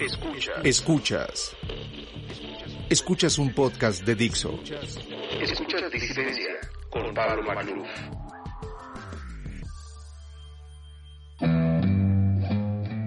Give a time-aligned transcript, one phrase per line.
[0.00, 0.64] Escuchas.
[0.64, 1.56] Escuchas.
[2.88, 4.58] Escuchas un podcast de Dixo.
[5.42, 7.86] Escuchas Disidencia con Pablo Magluf.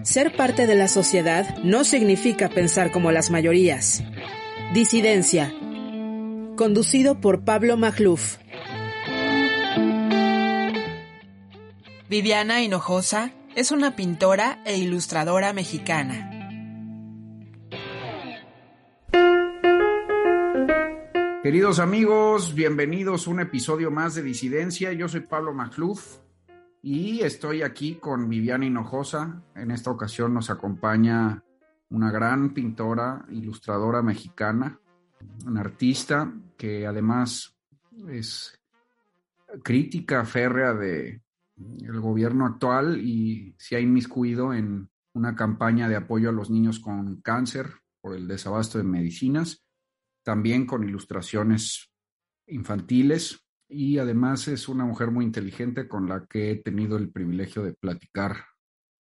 [0.04, 4.04] Ser parte de la sociedad no significa pensar como las mayorías.
[4.76, 5.52] Disidencia.
[6.56, 8.38] Conducido por Pablo Magluf.
[12.08, 16.33] Viviana Hinojosa es una pintora e ilustradora mexicana.
[21.44, 24.94] Queridos amigos, bienvenidos a un episodio más de Disidencia.
[24.94, 26.20] Yo soy Pablo Macluf
[26.82, 29.44] y estoy aquí con Viviana Hinojosa.
[29.54, 31.44] En esta ocasión nos acompaña
[31.90, 34.80] una gran pintora, ilustradora mexicana,
[35.46, 37.58] una artista que además
[38.08, 38.58] es
[39.64, 41.24] crítica férrea de
[41.58, 46.80] el gobierno actual y se ha inmiscuido en una campaña de apoyo a los niños
[46.80, 47.70] con cáncer
[48.00, 49.64] por el desabasto de medicinas
[50.24, 51.92] también con ilustraciones
[52.48, 57.64] infantiles y además es una mujer muy inteligente con la que he tenido el privilegio
[57.64, 58.36] de platicar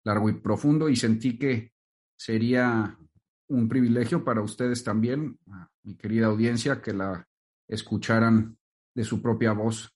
[0.04, 1.72] largo y profundo y sentí que
[2.16, 2.98] sería
[3.48, 5.38] un privilegio para ustedes también,
[5.82, 7.26] mi querida audiencia, que la
[7.68, 8.56] escucharan
[8.94, 9.92] de su propia voz.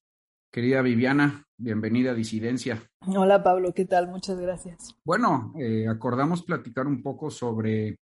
[0.52, 2.82] Querida Viviana, bienvenida a Disidencia.
[3.06, 4.08] Hola Pablo, ¿qué tal?
[4.08, 4.96] Muchas gracias.
[5.04, 7.98] Bueno, eh, acordamos platicar un poco sobre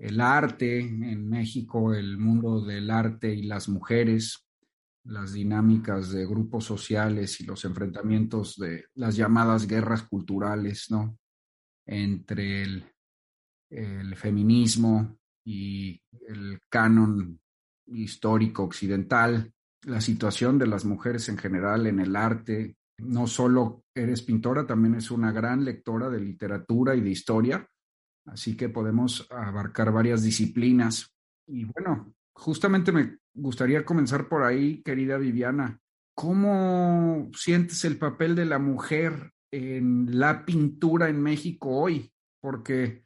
[0.00, 4.46] el arte en México, el mundo del arte y las mujeres,
[5.04, 11.18] las dinámicas de grupos sociales y los enfrentamientos de las llamadas guerras culturales, ¿no?
[11.86, 12.84] Entre el,
[14.16, 17.38] feminismo y el canon
[17.86, 19.52] histórico occidental,
[19.82, 22.76] la situación de las mujeres en general en el arte.
[22.98, 27.70] No solo eres pintora, también es una gran lectora de literatura y de historia
[28.30, 31.12] Así que podemos abarcar varias disciplinas.
[31.48, 35.80] Y bueno, justamente me gustaría comenzar por ahí, querida Viviana.
[36.16, 42.10] ¿Cómo sientes el papel de la mujer en la pintura en México hoy?
[42.40, 43.04] Porque,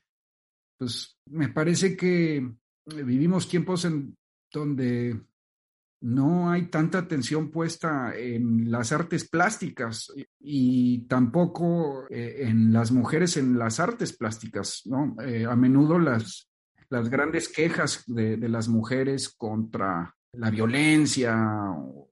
[0.79, 2.47] pues, me parece que
[2.87, 4.15] vivimos tiempos en
[4.53, 5.21] donde
[6.05, 13.39] no hay tanta atención puesta en las artes plásticas y tampoco eh, en las mujeres
[13.39, 15.17] en las artes plásticas, ¿no?
[15.23, 16.51] Eh, a menudo las,
[16.91, 21.35] las grandes quejas de, de, las mujeres contra la violencia,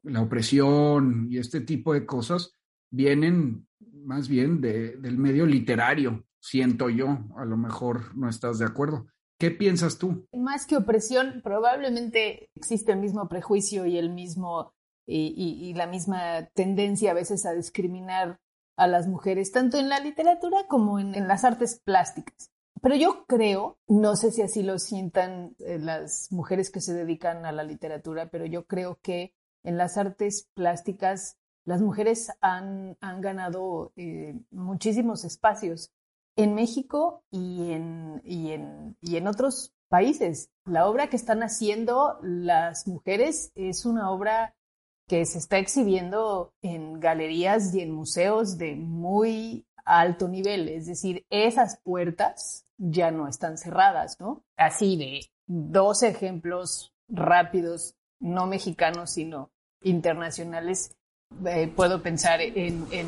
[0.05, 2.57] la opresión y este tipo de cosas
[2.91, 3.67] vienen
[4.07, 9.07] más bien de, del medio literario, siento yo, a lo mejor no estás de acuerdo.
[9.43, 10.25] ¿Qué piensas tú?
[10.33, 14.73] Más que opresión, probablemente existe el mismo prejuicio y el mismo
[15.05, 18.39] y, la misma tendencia a veces a discriminar
[18.77, 22.53] a las mujeres, tanto en la literatura como en, en las artes plásticas.
[22.83, 27.45] Pero yo creo, no sé si así lo sientan eh, las mujeres que se dedican
[27.45, 33.21] a la literatura, pero yo creo que en las artes plásticas las mujeres han, han
[33.21, 35.91] ganado eh, muchísimos espacios
[36.37, 40.51] en México y en, y, en, y en otros países.
[40.65, 44.55] La obra que están haciendo las mujeres es una obra
[45.09, 51.27] que se está exhibiendo en galerías y en museos de muy alto nivel, es decir,
[51.29, 54.45] esas puertas ya no están cerradas, ¿no?
[54.57, 59.51] Así de dos ejemplos rápidos, no mexicanos, sino
[59.83, 60.97] internacionales,
[61.47, 63.07] eh, puedo pensar en, en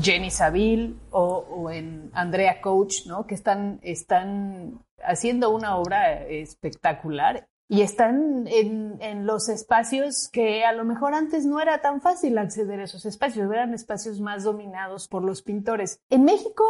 [0.00, 3.26] Jenny Saville o, o, en Andrea Coach, ¿no?
[3.26, 10.72] Que están, están haciendo una obra espectacular y están en, en, los espacios que a
[10.72, 15.08] lo mejor antes no era tan fácil acceder a esos espacios, eran espacios más dominados
[15.08, 16.00] por los pintores.
[16.08, 16.64] En México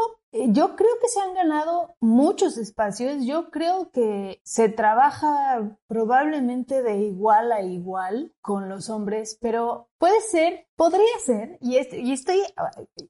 [0.48, 6.98] yo creo que se han ganado muchos espacios, yo creo que se trabaja probablemente de
[6.98, 12.42] igual a igual con los hombres, pero puede ser, podría ser, y, y estoy,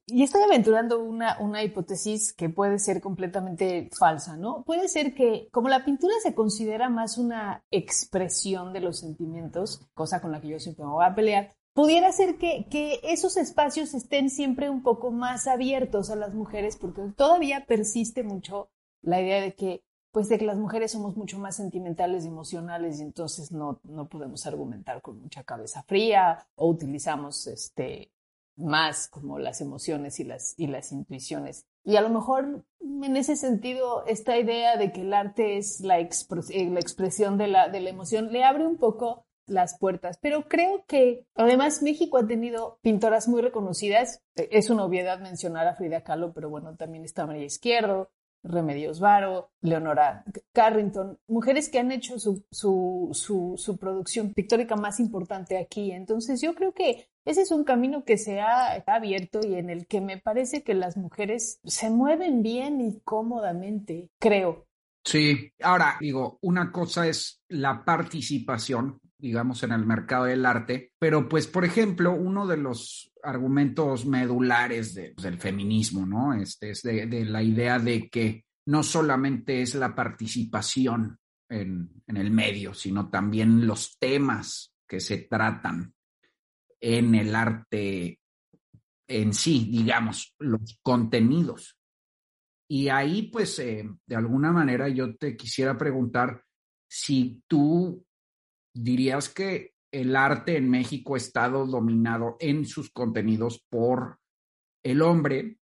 [0.07, 4.63] y estoy aventurando una, una hipótesis que puede ser completamente falsa, ¿no?
[4.63, 10.21] Puede ser que como la pintura se considera más una expresión de los sentimientos, cosa
[10.21, 13.93] con la que yo siempre me voy a pelear, pudiera ser que, que esos espacios
[13.93, 19.41] estén siempre un poco más abiertos a las mujeres, porque todavía persiste mucho la idea
[19.41, 19.83] de que,
[20.17, 24.09] pues, de que las mujeres somos mucho más sentimentales y emocionales y entonces no, no
[24.09, 28.11] podemos argumentar con mucha cabeza fría o utilizamos este,
[28.55, 31.67] más como las emociones y las, y las intuiciones.
[31.83, 35.99] Y a lo mejor en ese sentido, esta idea de que el arte es la,
[35.99, 40.17] eh, la expresión de la, de la emoción le abre un poco las puertas.
[40.19, 44.23] Pero creo que además México ha tenido pintoras muy reconocidas.
[44.35, 48.09] E, es una obviedad mencionar a Frida Kahlo, pero bueno, también está María Izquierdo,
[48.47, 50.23] Remedios Varo, Leonora
[50.53, 55.91] Carrington, mujeres que han hecho su, su, su, su, producción pictórica más importante aquí.
[55.91, 59.87] Entonces yo creo que ese es un camino que se ha abierto y en el
[59.87, 64.67] que me parece que las mujeres se mueven bien y cómodamente, creo.
[65.03, 70.91] Sí, ahora digo, una cosa es la participación digamos, en el mercado del arte.
[70.99, 76.33] Pero, pues, por ejemplo, uno de los argumentos medulares del feminismo, ¿no?
[76.33, 81.17] Este es de, la idea de que no solamente es la participación
[81.49, 85.93] en, en el medio, sino también los temas que se tratan
[86.79, 88.19] en el arte
[89.07, 91.77] en sí, digamos, los contenidos.
[92.69, 96.43] Y ahí, pues, eh, de alguna manera yo te quisiera preguntar
[96.89, 98.05] si tú
[98.83, 104.19] dirías que el arte en México ha estado dominado en sus contenidos por
[104.83, 105.57] el hombre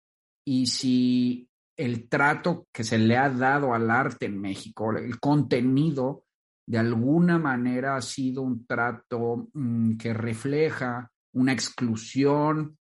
[0.45, 6.25] y si el trato que se le ha dado al arte en México, el contenido,
[6.67, 12.79] de alguna manera ha sido un trato mm, que refleja una exclusión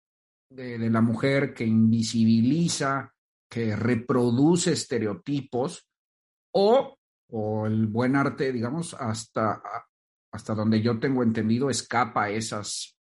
[0.50, 3.14] de, de, la mujer, que invisibiliza,
[3.50, 5.88] que reproduce estereotipos,
[6.54, 6.98] o,
[7.32, 9.62] o el buen arte, digamos, hasta
[10.36, 12.98] hasta donde yo tengo entendido, escapa esas,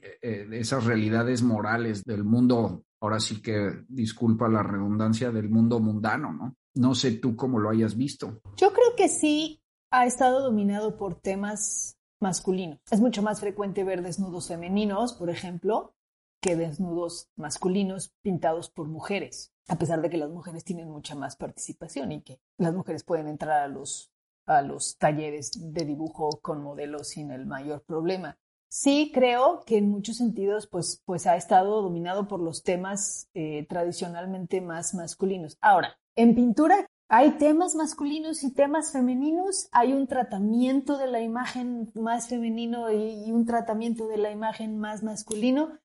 [0.00, 5.80] eh, eh, esas realidades morales del mundo, ahora sí que disculpa la redundancia, del mundo
[5.80, 6.56] mundano, ¿no?
[6.74, 8.40] No sé tú cómo lo hayas visto.
[8.56, 9.60] Yo creo que sí
[9.90, 12.78] ha estado dominado por temas masculinos.
[12.90, 15.94] Es mucho más frecuente ver desnudos femeninos, por ejemplo,
[16.40, 21.36] que desnudos masculinos pintados por mujeres, a pesar de que las mujeres tienen mucha más
[21.36, 24.12] participación y que las mujeres pueden entrar a los
[24.46, 28.38] a los talleres de dibujo con modelos sin el mayor problema.
[28.68, 33.66] Sí creo que en muchos sentidos pues, pues ha estado dominado por los temas eh,
[33.68, 35.56] tradicionalmente más masculinos.
[35.60, 41.92] Ahora, en pintura hay temas masculinos y temas femeninos, hay un tratamiento de la imagen
[41.94, 45.78] más femenino y, un tratamiento de la imagen más masculino.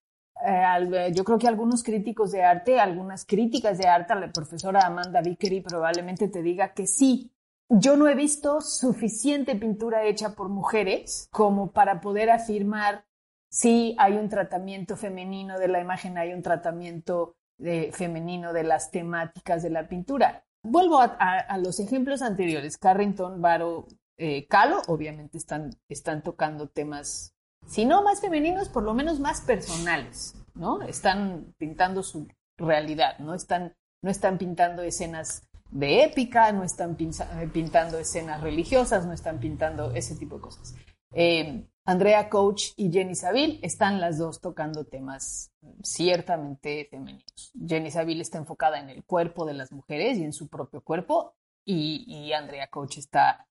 [0.44, 5.22] Eh, yo creo que algunos críticos de arte, algunas críticas de arte, la profesora Amanda
[5.22, 7.31] Vickery probablemente te diga que sí,
[7.73, 13.06] yo no he visto suficiente pintura hecha por mujeres como para poder afirmar
[13.50, 18.91] si hay un tratamiento femenino de la imagen, hay un tratamiento de, femenino de las
[18.91, 20.44] temáticas de la pintura.
[20.63, 22.77] Vuelvo a, los ejemplos anteriores.
[22.77, 23.88] Carrington, Varo,
[24.18, 27.35] eh, Calo, obviamente están, están tocando temas,
[27.68, 30.81] si no más femeninos, por lo menos más personales, ¿no?
[30.81, 32.27] Están pintando su
[32.57, 33.33] realidad, ¿no?
[33.33, 39.39] Están, no están pintando escenas de épica, no están eh, pintando escenas religiosas, no están
[39.39, 40.75] pintando ese tipo de cosas.
[41.13, 45.51] Eh, Andrea Coach y Jenny Saville están las dos tocando temas
[45.81, 47.51] ciertamente femeninos.
[47.65, 51.35] Jenny Saville está enfocada en el cuerpo de las mujeres y en su propio cuerpo
[51.65, 53.47] y, Andrea Coach está,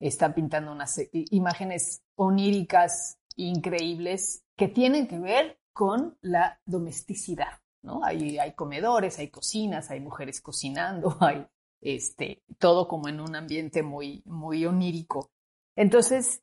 [0.00, 7.60] está pintando unas imágenes oníricas increíbles que tienen que ver con la domesticidad.
[7.82, 8.04] ¿no?
[8.04, 11.46] Hay, hay comedores, hay cocinas, hay mujeres cocinando, hay
[11.80, 15.30] este, todo como en un ambiente muy, muy onírico.
[15.76, 16.42] Entonces,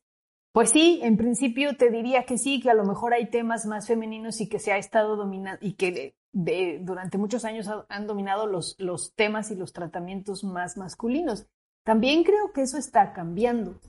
[0.52, 3.86] pues sí, en principio te diría que sí, que a lo mejor hay temas más
[3.86, 8.46] femeninos y que se ha estado dominando y que de, durante muchos años han dominado
[8.46, 11.46] los, los temas y los tratamientos más masculinos.
[11.84, 13.80] También creo que eso está cambiando.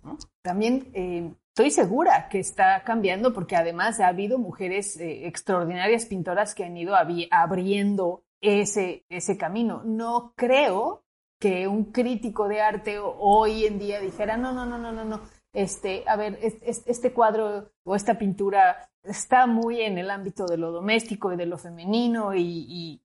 [0.43, 6.53] También eh, estoy segura que está cambiando porque además ha habido mujeres eh, extraordinarias pintoras
[6.53, 6.95] que han ido
[7.31, 9.81] abriendo ese, ese camino.
[9.83, 11.06] No creo
[11.39, 15.21] que un crítico de arte hoy en día dijera, no, no, no, no, no, no,
[15.53, 20.71] este, a ver, este, cuadro o esta pintura está muy en el ámbito de lo
[20.71, 23.01] doméstico y de lo femenino y,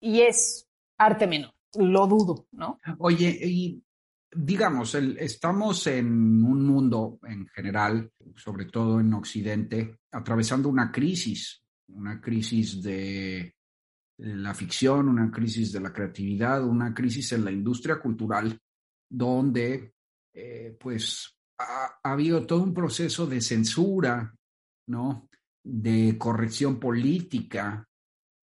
[0.00, 2.78] es arte menor, lo dudo, ¿no?
[2.98, 3.82] Oye, y
[4.32, 6.06] digamos, estamos en
[6.44, 13.55] un mundo en general, sobre todo en Occidente, atravesando una crisis, una crisis de
[14.18, 18.58] la ficción, una crisis de la creatividad, una crisis en la industria cultural,
[19.08, 19.94] donde
[20.34, 24.34] eh, pues ha, habido todo un proceso de censura,
[24.88, 25.28] ¿no?
[25.62, 27.86] de corrección política,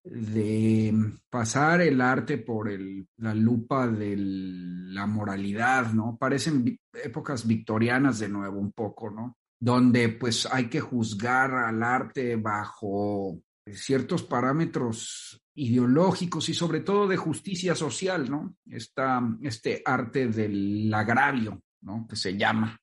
[0.03, 0.93] de
[1.29, 2.69] pasar el arte por
[3.17, 6.15] la lupa de la moralidad, ¿no?
[6.17, 9.35] Parecen épocas victorianas de nuevo un poco, ¿no?
[9.59, 13.41] Donde pues hay que juzgar al arte bajo
[13.73, 18.55] ciertos parámetros ideológicos y sobre todo de justicia social, ¿no?
[18.69, 22.05] Esta, este arte del agravio, ¿no?
[22.07, 22.79] Que se llama,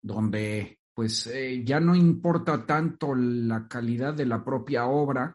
[0.00, 5.34] donde pues eh, ya no importa tanto la calidad de la propia obra,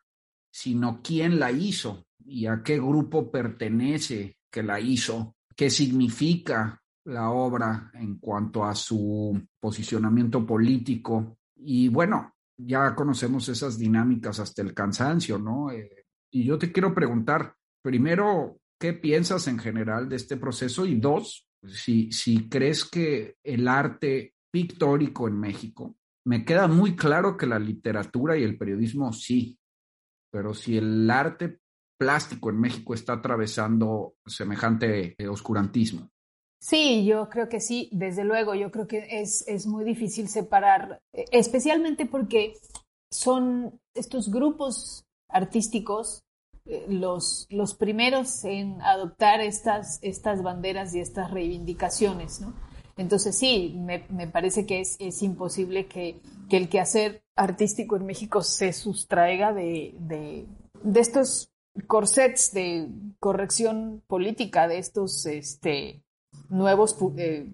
[0.52, 7.32] sino quién la hizo y a qué grupo pertenece que la hizo, qué significa la
[7.32, 11.38] obra en cuanto a su posicionamiento político.
[11.56, 15.72] Y bueno, ya conocemos esas dinámicas hasta el cansancio, ¿no?
[15.72, 20.86] Eh, y yo te quiero preguntar, primero, ¿qué piensas en general de este proceso?
[20.86, 25.96] Y dos, si, si crees que el arte pictórico en México,
[26.26, 29.58] me queda muy claro que la literatura y el periodismo sí,
[30.32, 31.60] pero si el arte
[31.98, 36.12] plástico en México está atravesando semejante eh, oscurantismo.
[36.60, 41.00] Sí, yo creo que sí, desde luego, yo creo que es, es muy difícil separar,
[41.14, 42.56] eh, especialmente porque
[43.12, 46.24] son estos grupos artísticos
[46.66, 52.54] eh, los, los primeros en adoptar estas, estas banderas y estas reivindicaciones, ¿no?
[52.98, 58.08] Entonces sí, me, me parece que es, es imposible que, que, el quehacer artístico en
[58.08, 60.48] México se sustraiga de, de,
[60.84, 61.52] de, estos
[61.86, 66.02] corsets de corrección política, de estos este,
[66.50, 67.54] nuevos eh,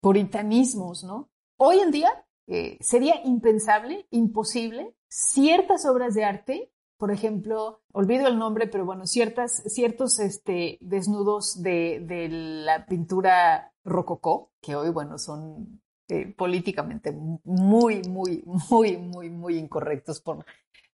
[0.00, 1.30] puritanismos, ¿no?
[1.56, 8.38] Hoy en día eh, sería impensable, imposible, ciertas obras de arte por ejemplo, olvido el
[8.38, 15.18] nombre, pero bueno, ciertas, ciertos este, desnudos de, de la pintura rococó, que hoy, bueno,
[15.18, 20.44] son eh, políticamente muy, muy, muy, muy, muy incorrectos por,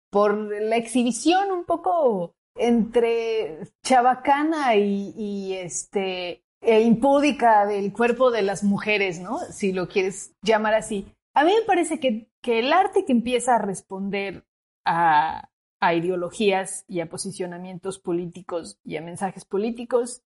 [0.10, 8.42] por la exhibición un poco entre chabacana y, y este, e impúdica del cuerpo de
[8.42, 9.40] las mujeres, ¿no?
[9.40, 11.08] Si lo quieres llamar así.
[11.34, 14.46] A mí me parece que, que el arte que empieza a responder
[14.84, 15.50] a
[15.96, 20.24] ideologías y a posicionamientos políticos y a mensajes políticos,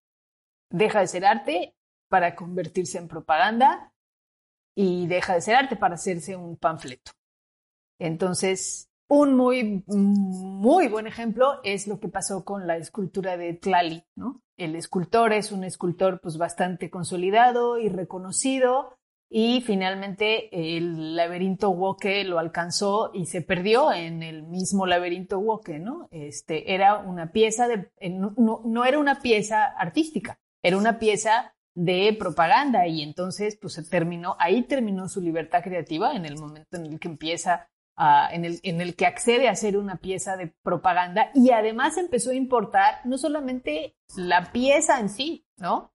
[0.72, 1.76] deja de ser arte
[2.10, 3.94] para convertirse en propaganda
[4.76, 7.12] y deja de ser arte para hacerse un panfleto.
[8.00, 14.06] Entonces, un muy, muy buen ejemplo es lo que pasó con la escultura de Tlali,
[14.16, 14.42] ¿no?
[14.56, 18.96] El escultor es un escultor pues bastante consolidado y reconocido,
[19.30, 25.78] y finalmente el laberinto Woke lo alcanzó y se perdió en el mismo laberinto Woke,
[25.78, 26.08] ¿no?
[26.12, 32.16] Este, era una pieza de, no, no, era una pieza artística, era una pieza de
[32.18, 37.00] propaganda y entonces pues terminó, ahí terminó su libertad creativa en el momento en el
[37.00, 41.98] que empieza a, en, el, que accede a hacer una pieza de propaganda y además
[41.98, 45.94] empezó a importar no solamente la pieza en sí, ¿no?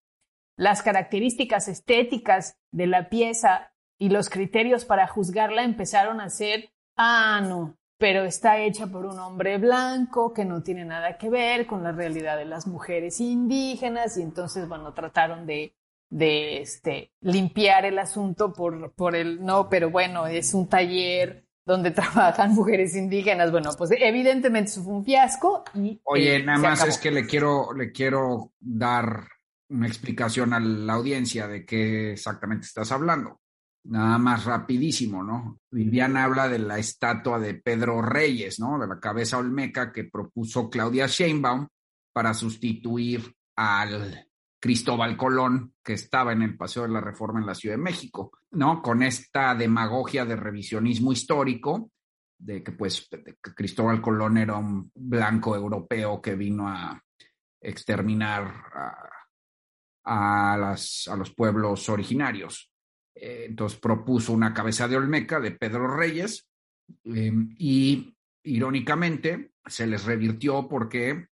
[0.57, 7.41] Las características estéticas de la pieza y los criterios para juzgarla empezaron a ser, ah,
[7.43, 11.83] no, pero está hecha por un hombre blanco que no tiene nada que ver con
[11.83, 15.75] la realidad de las mujeres indígenas y entonces, bueno, trataron de,
[16.11, 22.97] este, limpiar el asunto por el, no, pero bueno, es un taller donde trabajan mujeres
[22.97, 23.51] indígenas.
[23.51, 26.01] Bueno, pues evidentemente eso fue un fiasco y...
[26.05, 29.29] Oye, eh, nada más es que le quiero, le quiero dar
[29.69, 33.41] una explicación a la audiencia de qué exactamente estás hablando.
[33.85, 35.61] Nada más rapidísimo, ¿no?
[35.71, 38.79] Viviana habla de la estatua de Pedro Reyes, ¿no?
[38.79, 41.69] De la cabeza olmeca que propuso Claudia Sheinbaum
[42.13, 44.29] para sustituir al
[44.61, 48.33] Cristóbal Colón, que estaba en el Paseo de la Reforma en la Ciudad de México,
[48.51, 48.83] ¿no?
[48.83, 51.93] Con esta demagogia de revisionismo histórico,
[52.37, 53.09] de que pues
[53.55, 57.01] Cristóbal Colón era un blanco europeo que vino a
[57.61, 58.53] exterminar
[60.05, 62.69] a las, a los pueblos originarios.
[63.15, 66.49] Eh, entonces propuso una cabeza de Olmeca de Pedro Reyes
[67.05, 68.13] em, y
[68.43, 71.29] irónicamente se les revirtió porque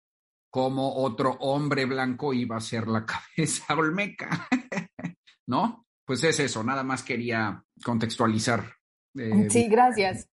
[0.55, 3.05] como otro hombre blanco iba a ser la
[3.37, 4.47] cabeza Olmeca,
[5.49, 5.85] ¿no?
[6.05, 8.63] Pues es eso, nada más quería contextualizar.
[9.19, 10.29] Eh, sí, gracias.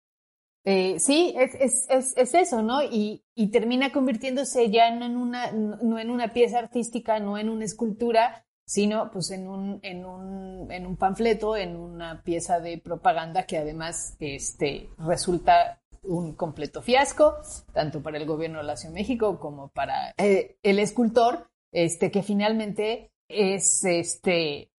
[0.66, 2.84] Eh, sí, es, es, es, es, eso, ¿no?
[2.84, 7.48] Y, y, termina convirtiéndose ya no en, una, no en una pieza artística, no en
[7.48, 12.78] una escultura, sino pues en un, en un, en un panfleto, en una pieza de
[12.78, 17.38] propaganda que además este, resulta un completo fiasco,
[17.74, 22.12] tanto para el gobierno de la Ciudad de México como para eh, el escultor, este,
[22.12, 24.72] que finalmente es este,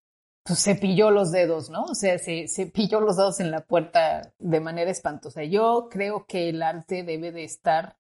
[0.44, 1.84] pues se pilló los dedos, ¿no?
[1.84, 5.44] O sea, se, se pilló los dedos en la puerta de manera espantosa.
[5.44, 7.96] Yo creo que el arte debe de estar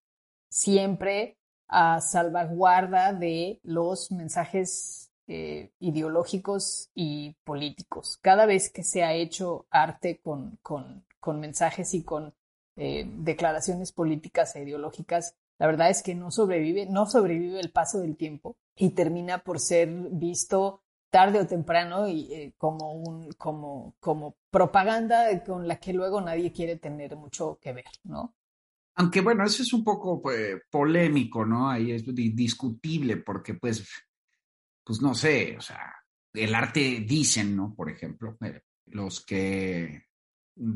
[0.48, 8.18] siempre a salvaguarda de los mensajes eh, ideológicos y políticos.
[8.20, 12.34] Cada vez que se ha hecho arte con, con, con mensajes y con
[12.82, 18.00] eh, declaraciones políticas e ideológicas, la verdad es que no sobrevive, no sobrevive el paso
[18.00, 23.96] del tiempo y termina por ser visto tarde o temprano y, eh, como, un, como,
[24.00, 28.34] como propaganda con la que luego nadie quiere tener mucho que ver, ¿no?
[28.94, 31.68] Aunque bueno, eso es un poco pues, polémico, ¿no?
[31.68, 33.86] Ahí es discutible porque pues,
[34.82, 35.94] pues no sé, o sea,
[36.32, 37.74] el arte dicen, ¿no?
[37.74, 40.04] Por ejemplo, eh, los que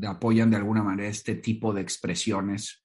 [0.07, 2.83] apoyan de alguna manera este tipo de expresiones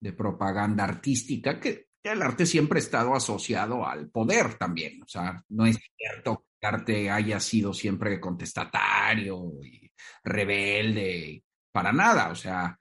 [0.00, 5.44] de propaganda artística, que el arte siempre ha estado asociado al poder también, o sea,
[5.50, 9.90] no es cierto que el arte haya sido siempre contestatario y
[10.24, 11.42] rebelde,
[11.72, 12.78] para nada, o sea,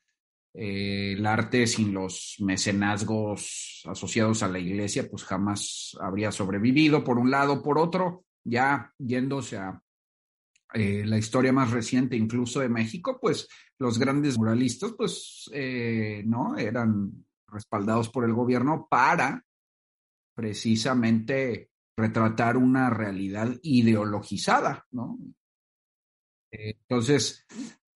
[0.54, 7.20] eh, el arte sin los mecenazgos asociados a la iglesia, pues jamás habría sobrevivido, por
[7.20, 9.82] un lado, por otro, ya yéndose a
[10.80, 13.48] eh, la historia más reciente incluso de México, pues
[13.80, 16.56] los grandes muralistas, pues, eh, ¿no?
[16.56, 19.44] Eran respaldados por el gobierno para
[20.36, 25.18] precisamente retratar una realidad ideologizada, ¿no?
[26.52, 27.44] Entonces,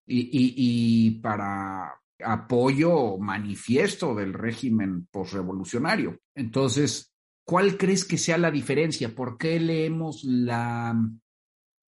[0.07, 6.17] y, para apoyo manifiesto del régimen posrevolucionario.
[6.33, 7.13] Entonces,
[7.45, 9.13] ¿cuál crees que sea la diferencia?
[9.13, 11.30] ¿Por qué leemos la, eh,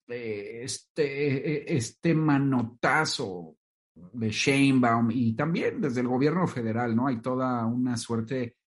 [0.08, 3.56] este, este manotazo
[3.96, 7.08] de Sheinbaum y también desde el gobierno federal, ¿no?
[7.08, 8.58] Hay toda una suerte,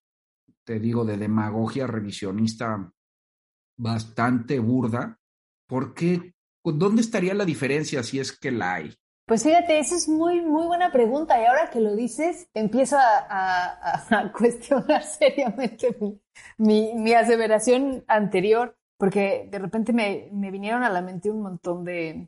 [0.63, 2.91] te digo, de demagogia revisionista
[3.77, 5.19] bastante burda.
[5.67, 6.33] ¿Por qué?
[6.63, 8.93] ¿Dónde estaría la diferencia si es que la hay?
[9.27, 14.31] Pues fíjate, esa es muy, muy buena pregunta y ahora que lo dices, empiezo a,
[14.37, 16.21] cuestionar seriamente mi,
[16.57, 21.85] mi, mi, aseveración anterior, porque de repente me, me vinieron a la mente un montón
[21.85, 22.27] de,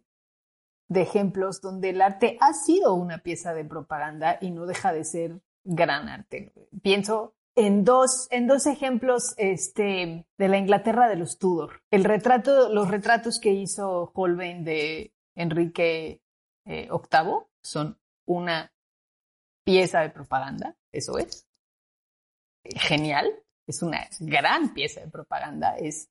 [0.88, 5.04] de ejemplos donde el arte ha sido una pieza de propaganda y no deja de
[5.04, 6.52] ser gran arte.
[6.82, 11.82] Pienso en dos, en dos ejemplos este, de la Inglaterra de los Tudor.
[11.92, 16.22] El retrato, los retratos que hizo Holbein de Enrique
[16.66, 16.90] VIII eh,
[17.62, 18.72] son una
[19.64, 21.48] pieza de propaganda, eso es.
[22.64, 23.28] Genial,
[23.68, 26.10] es una gran pieza de propaganda, es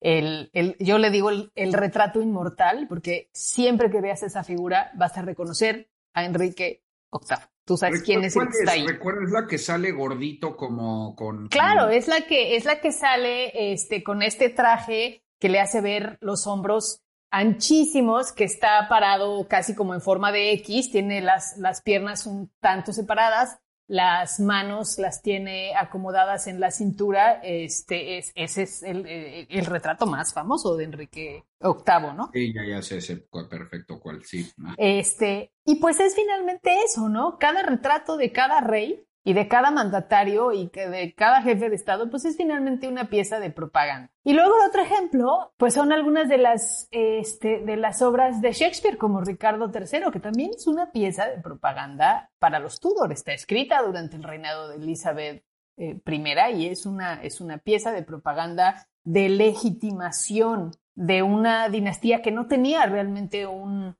[0.00, 4.90] el, el, yo le digo el, el, retrato inmortal, porque siempre que veas esa figura
[4.94, 7.38] vas a reconocer a Enrique VIII.
[7.64, 8.86] Tú sabes quién es el que está ahí.
[8.86, 11.48] ¿Recuerdas la que sale gordito como con...
[11.48, 15.82] Claro, es la que, es la que sale este, con este traje que le hace
[15.82, 21.58] ver los hombros anchísimos, que está parado casi como en forma de X, tiene las,
[21.58, 23.58] las piernas un tanto separadas,
[23.88, 27.40] las manos las tiene acomodadas en la cintura.
[27.42, 32.30] Este es, ese es el, el, retrato más famoso de Enrique VIII, ¿no?
[32.32, 33.16] Sí, ya, ya sé ese
[33.48, 34.48] perfecto cuál, sí.
[34.76, 37.38] Este, y pues es finalmente eso, ¿no?
[37.38, 41.76] Cada retrato de cada rey y de cada mandatario y que de cada jefe de
[41.76, 44.10] Estado, pues es finalmente una pieza de propaganda.
[44.24, 48.96] Y luego otro ejemplo, pues son algunas de las, este, de las obras de Shakespeare,
[48.96, 53.12] como Ricardo III, que también es una pieza de propaganda para los Tudor.
[53.12, 55.44] Está escrita durante el reinado de Elizabeth
[55.76, 62.22] eh, I y es una, es una pieza de propaganda de legitimación de una dinastía
[62.22, 63.94] que no tenía realmente un,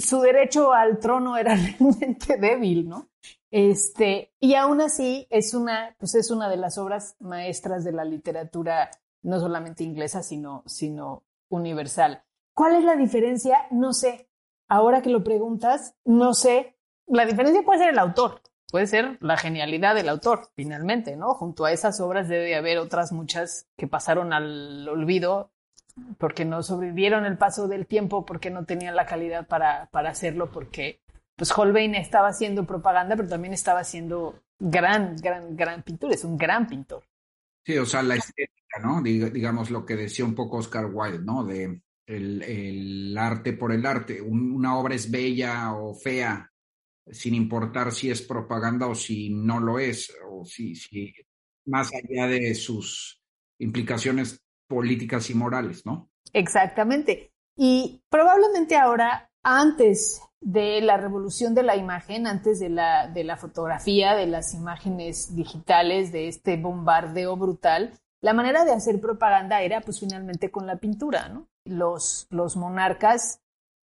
[0.00, 3.09] su derecho al trono era realmente débil, ¿no?
[3.50, 8.04] Este, y aún así es una, pues es una de las obras maestras de la
[8.04, 8.90] literatura,
[9.22, 12.22] no solamente inglesa, sino, sino universal.
[12.54, 13.66] ¿Cuál es la diferencia?
[13.70, 14.28] No sé.
[14.68, 16.76] Ahora que lo preguntas, no sé.
[17.06, 21.34] La diferencia puede ser el autor, puede ser la genialidad del autor, finalmente, ¿no?
[21.34, 25.50] Junto a esas obras debe haber otras muchas que pasaron al olvido
[26.18, 30.50] porque no sobrevivieron el paso del tiempo, porque no tenían la calidad para, para hacerlo,
[30.50, 31.00] porque
[31.40, 36.36] pues Holbein estaba haciendo propaganda, pero también estaba haciendo gran, gran, gran pintura, es un
[36.36, 37.02] gran pintor.
[37.64, 39.00] Sí, o sea, la estética, ¿no?
[39.00, 41.42] digamos lo que decía un poco Oscar Wilde, ¿no?
[41.42, 44.20] De el, el arte por el arte.
[44.20, 46.52] una obra es bella o fea,
[47.10, 51.10] sin importar si es propaganda o si no lo es, o si, si
[51.64, 53.22] más allá de sus
[53.58, 56.10] implicaciones políticas y morales, ¿no?
[56.34, 57.32] Exactamente.
[57.56, 63.36] Y probablemente ahora, antes de la revolución de la imagen, antes de la, de la
[63.36, 69.80] fotografía, de las imágenes digitales, de este bombardeo brutal, la manera de hacer propaganda era
[69.80, 71.48] pues finalmente con la pintura, ¿no?
[71.64, 73.42] los, los monarcas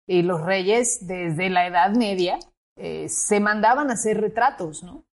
[0.08, 2.40] y los reyes desde la Edad Media
[2.76, 5.06] eh, se mandaban a hacer retratos, ¿no?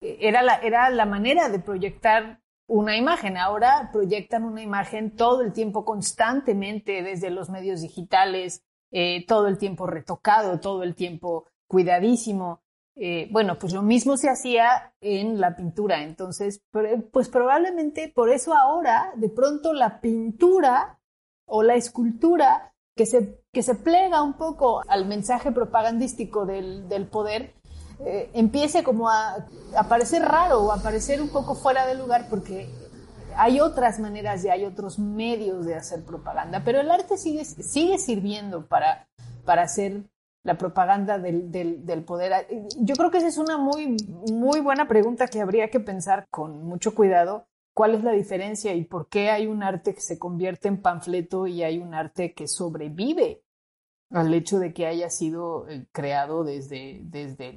[0.00, 3.36] Era la, era la manera de proyectar una imagen.
[3.36, 9.58] Ahora proyectan una imagen todo el tiempo, constantemente, desde los medios digitales, eh, todo el
[9.58, 12.62] tiempo retocado, todo el tiempo cuidadísimo.
[12.96, 16.02] Eh, bueno, pues lo mismo se hacía en la pintura.
[16.02, 16.62] Entonces,
[17.12, 20.98] pues probablemente por eso ahora, de pronto, la pintura
[21.46, 27.06] o la escultura que se, que se plega un poco al mensaje propagandístico del, del
[27.06, 27.54] poder,
[28.04, 29.46] eh, empiece como a,
[29.76, 32.68] a, parecer raro o a parecer un poco fuera de lugar porque
[33.38, 37.98] hay otras maneras y hay otros medios de hacer propaganda, pero el arte sigue, sigue
[37.98, 39.08] sirviendo para,
[39.44, 40.02] para hacer
[40.42, 42.48] la propaganda del, del, poder.
[42.78, 43.96] Yo creo que esa es una muy,
[44.32, 47.46] muy buena pregunta que habría que pensar con mucho cuidado.
[47.74, 51.46] ¿Cuál es la diferencia y por qué hay un arte que se convierte en panfleto
[51.46, 53.44] y hay un arte que sobrevive
[54.10, 57.56] al hecho de que haya sido eh, creado desde, desde,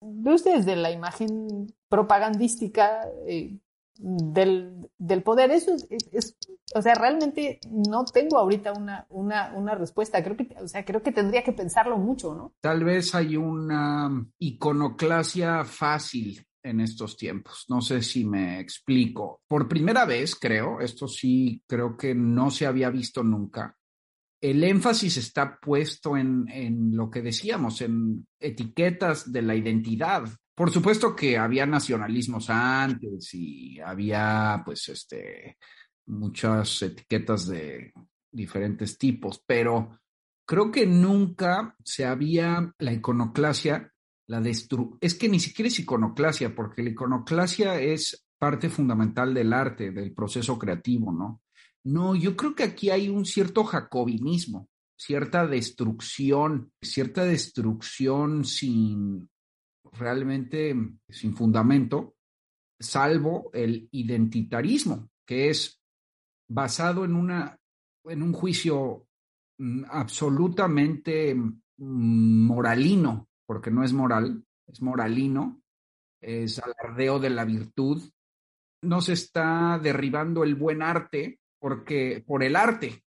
[0.00, 3.58] desde la imagen propagandística eh,
[3.98, 5.50] del, del, poder.
[5.50, 6.36] Eso es,
[6.74, 10.22] o sea, realmente no tengo ahorita una, una, una respuesta.
[10.22, 12.54] Creo que, o sea, creo que tendría que pensarlo mucho, ¿no?
[12.60, 17.66] Tal vez hay una iconoclasia fácil en estos tiempos.
[17.68, 19.42] No sé si me explico.
[19.48, 23.76] Por primera vez, creo, esto sí creo que no se había visto nunca,
[24.40, 30.28] el énfasis está puesto en, en, lo que decíamos, en etiquetas de la identidad.
[30.58, 35.56] Por supuesto que había nacionalismos antes y había, pues, este,
[36.06, 37.92] muchas etiquetas de
[38.32, 40.00] diferentes tipos, pero
[40.44, 43.92] creo que nunca se había la iconoclasia,
[44.26, 49.52] la destru es que ni siquiera es iconoclasia, porque la iconoclasia es parte fundamental del
[49.52, 51.40] arte, del proceso creativo, ¿no?
[51.84, 59.30] No, yo creo que aquí hay un cierto jacobinismo, cierta destrucción, cierta destrucción sin
[59.98, 60.74] realmente,
[61.08, 62.16] sin fundamento,
[62.78, 65.80] salvo el identitarismo, que es
[66.48, 67.58] basado en, una,
[68.04, 69.06] en un juicio
[69.58, 75.60] mm, absolutamente mm, moralino, porque no es moral, es moralino,
[76.20, 78.02] es alardeo de la virtud.
[78.82, 83.02] No se está derribando el buen arte porque por el arte,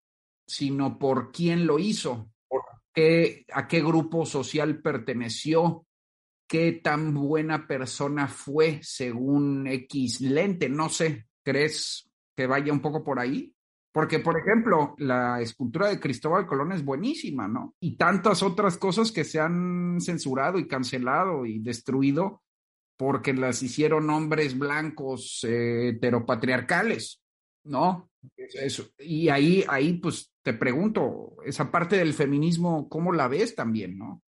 [0.48, 5.86] sino por quién lo hizo, por qué, a qué grupo social perteneció,
[6.50, 10.68] qué tan buena persona fue según X lente.
[10.68, 13.54] No sé, ¿crees que vaya un poco por ahí?
[13.92, 17.76] Porque, por ejemplo, la escultura de Cristóbal Colón es buenísima, ¿no?
[17.80, 22.42] Y tantas otras cosas que se han censurado y cancelado y destruido
[22.98, 27.22] porque las hicieron hombres blancos eh, heteropatriarcales,
[27.64, 28.10] ¿no?
[28.98, 34.22] Y ahí, ahí, pues te pregunto, esa parte del feminismo, ¿cómo la ves también, no?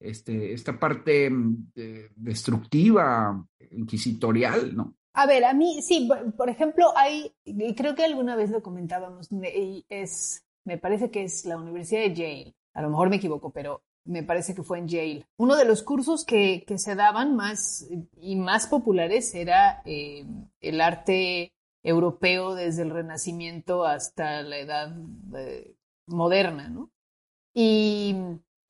[0.00, 1.72] Este, esta parte mm,
[2.16, 4.94] destructiva, inquisitorial, ¿no?
[5.12, 7.34] A ver, a mí, sí, por ejemplo, hay,
[7.76, 9.28] creo que alguna vez lo comentábamos,
[9.88, 13.82] es, me parece que es la Universidad de Yale, a lo mejor me equivoco, pero
[14.04, 15.26] me parece que fue en Yale.
[15.36, 17.88] Uno de los cursos que, que se daban más
[18.20, 20.24] y más populares era eh,
[20.60, 24.96] el arte europeo desde el Renacimiento hasta la edad
[25.36, 25.74] eh,
[26.06, 26.90] moderna, ¿no?
[27.52, 28.16] Y,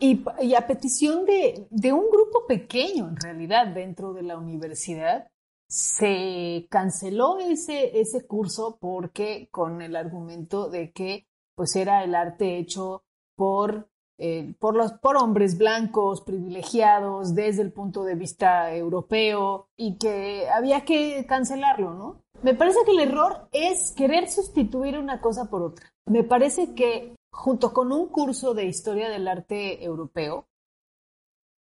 [0.01, 5.29] y, y a petición de, un grupo pequeño, en realidad, dentro de la universidad,
[5.69, 12.57] se canceló ese, ese curso porque con el argumento de que pues era el arte
[12.57, 13.05] hecho
[13.37, 20.85] por, eh, por hombres blancos privilegiados desde el punto de vista europeo y que había
[20.87, 22.23] que cancelarlo, ¿no?
[22.43, 25.93] Me parece que el error es querer sustituir una cosa por otra.
[26.07, 30.49] Me parece que junto con un curso de historia del arte europeo,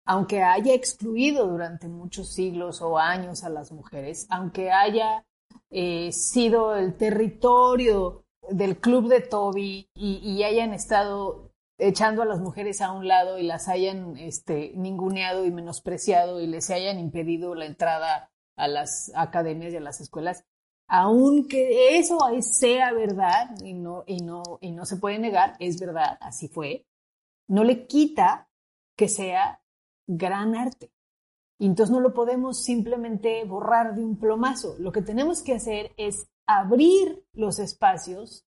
[0.05, 5.25] aunque haya excluido durante muchos siglos o años a las mujeres, aunque haya
[5.71, 12.41] eh, sido el territorio del club de Toby y, y, hayan estado echando a las
[12.41, 17.55] mujeres a un lado y las hayan este, ninguneado y menospreciado y les hayan impedido
[17.55, 20.45] la entrada a las academias y a las escuelas,
[20.93, 26.19] aunque eso sea verdad y no, y no, y no se puede negar, es verdad,
[26.21, 26.85] así fue,
[27.47, 28.49] no le quita
[28.97, 29.63] que sea
[30.09, 30.91] gran arte.
[31.61, 34.77] Y entonces no lo podemos simplemente borrar de un plomazo.
[34.81, 38.45] Lo que tenemos que hacer es abrir los espacios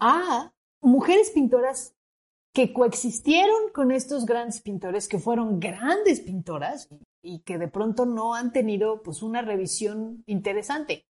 [0.00, 1.94] a mujeres pintoras
[2.54, 6.88] que coexistieron con estos grandes pintores, que fueron grandes pintoras
[7.20, 11.04] y que de pronto no han tenido pues una revisión interesante.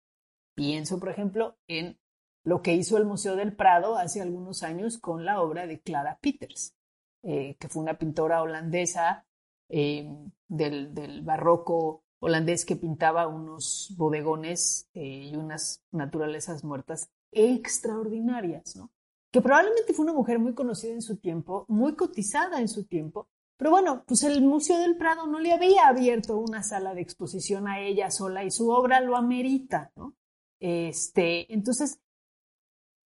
[0.55, 1.97] Pienso, por ejemplo, en
[2.43, 6.17] lo que hizo el Museo del Prado hace algunos años con la obra de Clara
[6.21, 6.75] Peters,
[7.23, 9.25] eh, que fue una pintora holandesa
[9.69, 10.09] eh,
[10.47, 18.91] del, del, barroco holandés que pintaba unos bodegones eh, y unas naturalezas muertas extraordinarias, ¿no?
[19.31, 23.29] que probablemente fue una mujer muy conocida en su tiempo, muy cotizada en su tiempo,
[23.57, 27.67] pero bueno, pues el Museo del Prado no le había abierto una sala de exposición
[27.67, 30.15] a ella sola y su obra lo amerita, ¿no?
[30.61, 31.99] Este, entonces,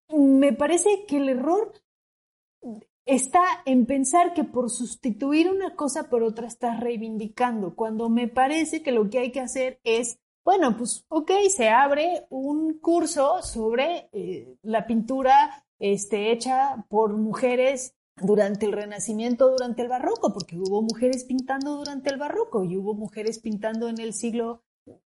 [0.10, 1.74] me parece que el error
[3.06, 8.84] está en pensar que por sustituir una cosa por otra estás reivindicando, cuando me parece
[8.84, 14.10] que lo que hay que hacer es, bueno, pues ok, se abre un curso sobre
[14.12, 20.82] eh, la pintura este, hecha por mujeres durante el Renacimiento, durante el Barroco, porque hubo
[20.82, 24.64] mujeres pintando durante el Barroco y hubo mujeres pintando en el siglo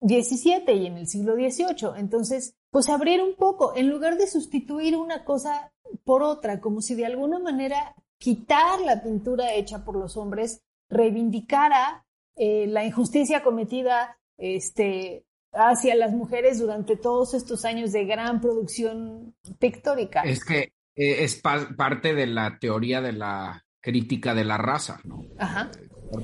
[0.00, 1.98] XVII y en el siglo XVIII.
[1.98, 5.72] Entonces, pues abrir un poco, en lugar de sustituir una cosa
[6.04, 12.04] por otra, como si de alguna manera quitar la pintura hecha por los hombres reivindicara
[12.36, 19.34] eh, la injusticia cometida este, hacia las mujeres durante todos estos años de gran producción
[19.58, 20.22] pictórica.
[20.22, 25.24] Es que eh, es parte de la teoría de la crítica de la raza, ¿no?
[25.38, 25.70] Ajá.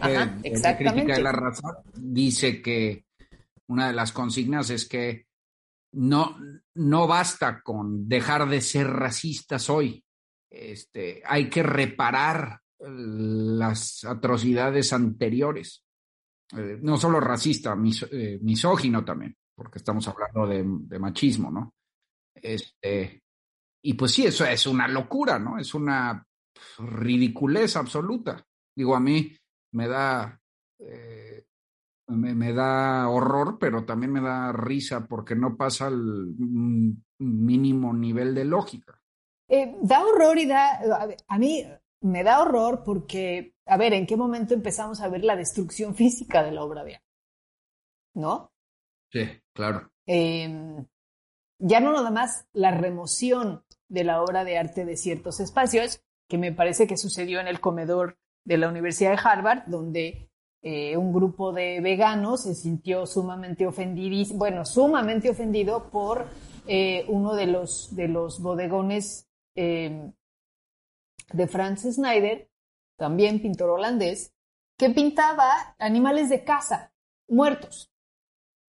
[0.01, 3.05] Ajá La crítica de la raza dice que
[3.69, 5.27] una de las consignas es que
[5.93, 6.37] no,
[6.75, 10.05] no basta con dejar de ser racistas hoy.
[10.51, 15.85] Este, hay que reparar las atrocidades anteriores.
[16.57, 17.77] Eh, no solo racista,
[18.11, 21.75] eh, misógino también, porque estamos hablando de, machismo, ¿no?
[22.35, 23.23] Este,
[23.83, 25.59] y pues sí, eso es una locura, ¿no?
[25.59, 26.25] Es una
[26.79, 28.43] ridiculez absoluta.
[28.75, 29.37] Digo, a mí
[29.73, 30.41] me da,
[30.79, 31.45] eh,
[32.09, 36.35] me, da horror, pero también me da risa porque no pasa el
[37.19, 39.01] mínimo nivel de lógica.
[39.83, 40.81] da horror y da,
[41.27, 41.65] a mí
[42.01, 46.43] me da horror porque, a ver, ¿en qué momento empezamos a ver la destrucción física
[46.43, 47.07] de la obra de arte?
[48.15, 48.53] ¿No?
[49.11, 49.91] Sí, claro.
[50.07, 50.87] Em,
[51.59, 56.39] ya no nada más la remoción de la obra de arte de ciertos espacios, que
[56.39, 60.28] me parece que sucedió en el comedor de la Universidad de Harvard, donde
[60.63, 66.27] eh, un grupo de veganos se sintió sumamente ofendido, bueno, sumamente ofendido por
[66.67, 70.13] eh, uno de los, de los bodegones em,
[71.33, 72.51] de Franz Snyder,
[72.97, 74.35] también pintor holandés,
[74.77, 76.93] que pintaba animales de caza
[77.29, 77.91] muertos,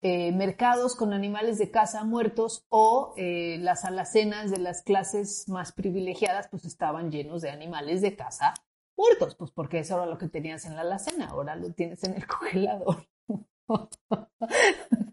[0.01, 5.73] eh, mercados con animales de caza muertos o eh, las alacenas de las clases más
[5.73, 8.53] privilegiadas pues estaban llenos de animales de caza
[8.99, 12.15] muertos, pues porque eso era lo que tenías en la alacena, ahora lo tienes en
[12.15, 13.07] el congelador.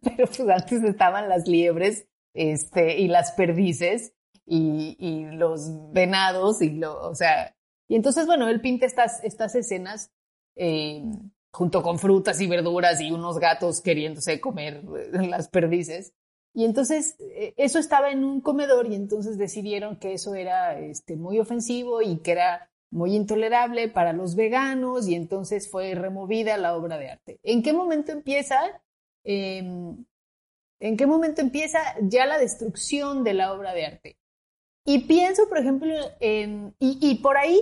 [0.03, 4.15] Pero pues antes estaban las liebres este, y las perdices
[4.47, 7.55] y, los venados y lo, o sea,
[7.89, 10.11] y entonces, bueno, él pinta estas, estas escenas
[10.57, 11.03] eh,
[11.53, 16.13] junto con frutas y verduras y unos gatos queriéndose comer eh, las perdices.
[16.55, 21.17] Y entonces eh, eso estaba en un comedor y entonces decidieron que eso era este,
[21.17, 26.75] muy ofensivo y que era muy intolerable para los veganos y entonces fue removida la
[26.75, 27.39] obra de arte.
[27.43, 28.59] ¿En qué momento empieza?
[29.23, 30.05] Em,
[30.81, 34.17] ¿En qué momento empieza ya la destrucción de la obra de arte?
[34.87, 37.61] Y pienso, por ejemplo, en, y, por ahí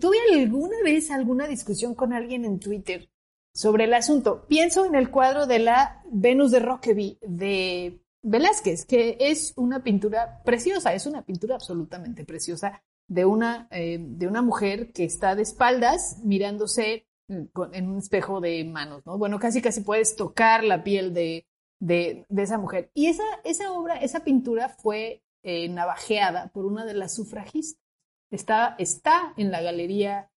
[0.00, 3.10] tuve alguna vez alguna discusión con alguien en Twitter
[3.52, 4.46] sobre el asunto.
[4.46, 10.42] Pienso en el cuadro de la Venus de Rockeby de Velázquez, que es una pintura
[10.44, 15.42] preciosa, es una pintura absolutamente preciosa de una, eh, de una mujer que está de
[15.42, 19.18] espaldas mirándose en un espejo de manos, ¿no?
[19.18, 21.46] Bueno, casi casi puedes tocar la piel de,
[21.80, 22.90] de, de esa mujer.
[22.94, 27.82] Y esa, esa obra, esa pintura fue eh, navajeada por una de las sufragistas.
[28.30, 30.30] Está, está en la galería,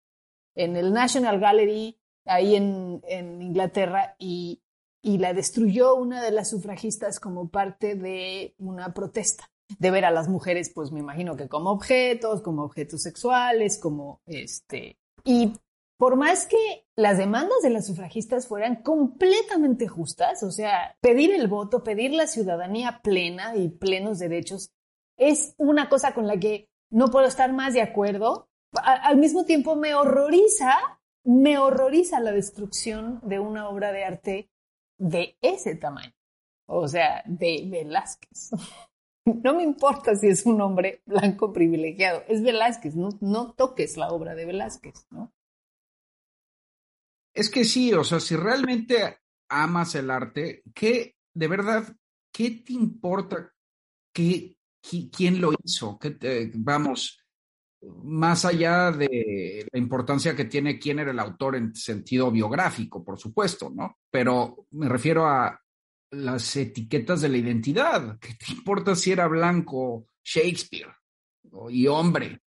[0.56, 4.64] en el National Gallery, ahí en, en Inglaterra, y,
[5.04, 10.12] y la destruyó una de las sufragistas como parte de una protesta de ver a
[10.12, 14.98] las mujeres, pues me imagino que como objetos, como objetos sexuales, como este.
[15.24, 15.54] Y
[15.98, 21.48] por más que las demandas de las sufragistas fueran completamente justas, o sea, pedir el
[21.48, 24.72] voto, pedir la ciudadanía plena y plenos derechos,
[25.18, 28.50] es una cosa con la que no puedo estar más de acuerdo.
[28.74, 30.76] al mismo tiempo me horroriza,
[31.24, 34.50] me horroriza la destrucción de una obra de arte
[34.98, 36.14] de ese tamaño.
[36.66, 38.52] O sea, de Velázquez.
[39.26, 44.36] No me importa si es un hombre blanco privilegiado, es Velázquez, no, toques la obra
[44.36, 45.34] de Velázquez, ¿no?
[47.34, 49.18] Es que sí, o sea, si realmente
[49.50, 51.96] amas el arte, ¿qué, de verdad,
[52.32, 53.52] qué te importa
[54.12, 55.98] quién lo hizo,
[56.56, 57.20] vamos,
[58.04, 63.18] más allá de la importancia que tiene quién era el autor en sentido biográfico, por
[63.18, 63.98] supuesto, ¿no?
[64.12, 65.60] Pero me refiero a
[66.14, 68.20] las etiquetas de la identidad.
[68.20, 70.94] ¿Qué te importa si era blanco Shakespeare
[71.70, 72.42] y hombre?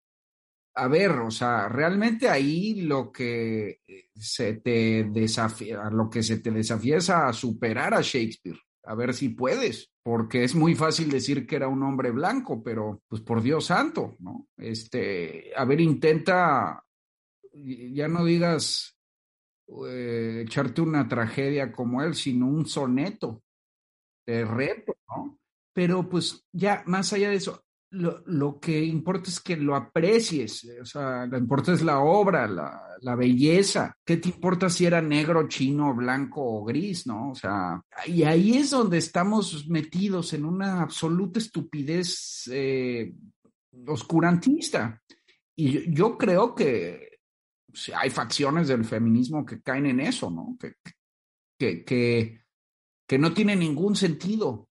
[0.76, 3.80] A ver, o sea, realmente ahí lo que
[4.14, 9.30] se te desafía, lo que se te es a superar a Shakespeare a ver si
[9.30, 13.66] puedes, porque es muy fácil decir que era un hombre blanco, pero pues por Dios
[13.66, 14.48] santo, ¿no?
[14.56, 16.84] Este, a ver, intenta,
[17.52, 18.98] ya no digas
[19.86, 23.42] eh, echarte una tragedia como él, sino un soneto
[24.26, 25.38] de reto, ¿no?
[25.72, 30.84] Pero pues ya más allá de eso, lo, que importa es que lo aprecies, o
[30.84, 33.96] sea, lo importa es la obra, la, la, belleza.
[34.04, 37.30] ¿Qué te importa si era negro, chino, blanco o gris, no?
[37.30, 43.14] O sea, y ahí es donde estamos metidos en una absoluta estupidez eh,
[43.86, 45.00] oscurantista.
[45.56, 47.18] Y yo, creo que
[47.94, 50.56] hay facciones del feminismo que caen en eso, ¿no?
[50.58, 50.74] Que,
[51.58, 52.43] que, que,
[53.06, 54.68] que no tiene ningún sentido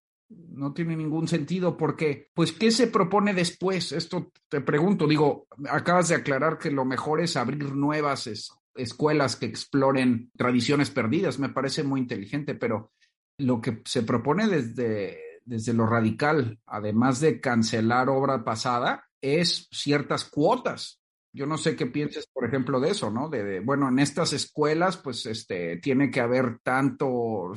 [0.54, 3.92] no tiene ningún sentido porque, pues, ¿qué se propone después?
[3.92, 8.30] Esto te pregunto, digo, acabas de aclarar que lo mejor es abrir nuevas
[8.76, 12.92] escuelas que exploren tradiciones perdidas, me parece muy inteligente, pero
[13.38, 20.26] lo que se propone desde, desde lo radical, además de cancelar obra pasada, es ciertas
[20.26, 21.00] cuotas.
[21.36, 23.28] Yo no sé qué pienses, por ejemplo, de eso, ¿no?
[23.28, 27.54] De, de, bueno, en estas escuelas, pues, este, tiene que haber tanto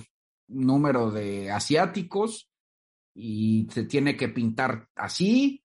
[0.49, 2.51] número de asiáticos,
[3.15, 5.63] y se tiene que pintar así,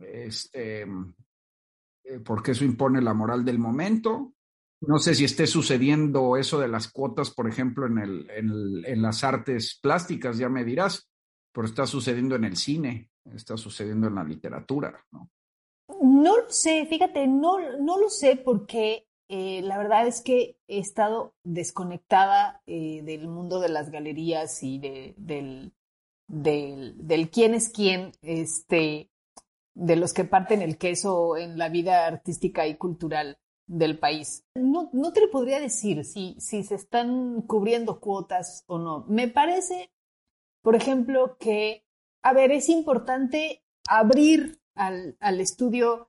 [0.00, 4.32] este, eh, porque eso impone la moral del momento.
[4.80, 9.24] No sé si esté sucediendo eso de las cuotas, por ejemplo, en, el, en, las
[9.24, 11.10] artes plásticas, ya me dirás,
[11.52, 15.30] pero está sucediendo en el cine, está sucediendo en la literatura, ¿no?
[16.00, 20.78] No lo sé, fíjate, no, no lo sé porque eh, la verdad es que he
[20.78, 25.74] estado desconectada eh, del mundo de las galerías y de, del,
[26.26, 29.10] del, quién es quién, este,
[29.74, 34.46] de los que parten el queso en la vida artística y cultural del país.
[34.54, 39.04] No, no te lo podría decir si, si se están cubriendo cuotas o no.
[39.08, 39.92] Me parece,
[40.62, 41.84] por ejemplo, que,
[42.22, 46.07] a ver, es importante abrir al, al estudio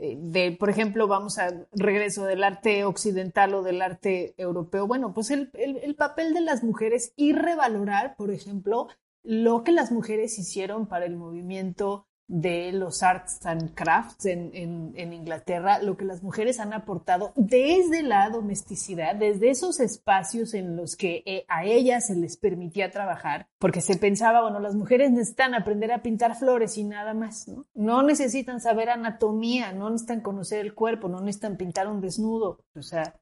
[0.00, 4.86] de, por ejemplo, vamos al regreso del arte occidental o del arte europeo.
[4.86, 8.88] Bueno, pues el, el, el papel de las mujeres y revalorar, por ejemplo,
[9.22, 15.12] lo que las mujeres hicieron para el movimiento de los arts and crafts en, en,
[15.14, 20.94] Inglaterra, lo que las mujeres han aportado desde la domesticidad, desde esos espacios en los
[20.94, 25.54] que eh, a ellas se les permitía trabajar, porque se pensaba, bueno, las mujeres necesitan
[25.54, 27.66] aprender a pintar flores y nada más, ¿no?
[27.74, 32.82] No necesitan saber anatomía, no necesitan conocer el cuerpo, no necesitan pintar un desnudo, o
[32.82, 33.18] sea,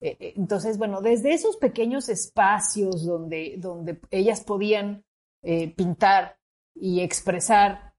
[0.00, 5.04] eh, eh, entonces, bueno, desde esos pequeños espacios donde, donde ellas podían
[5.76, 6.38] pintar
[6.74, 7.93] y expresar,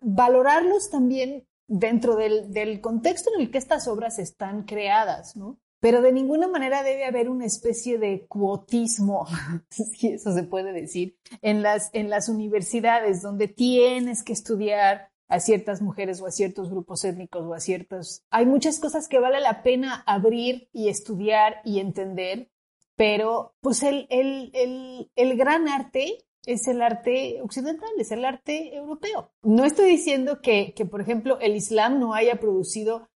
[0.00, 5.58] valorarlos también dentro del, contexto en el que estas obras están creadas, ¿no?
[5.80, 9.26] Pero de ninguna manera debe haber una especie de cuotismo,
[9.70, 16.20] si eso se puede decir, en las, universidades donde tienes que estudiar a ciertas mujeres
[16.20, 18.24] o a ciertos grupos étnicos o a ciertos...
[18.30, 22.50] Hay muchas cosas que vale la pena abrir y estudiar y entender,
[22.96, 29.30] pero pues el gran arte es el arte occidental, es el arte europeo.
[29.42, 33.06] No estoy diciendo que, que, por ejemplo, el Islam no haya producido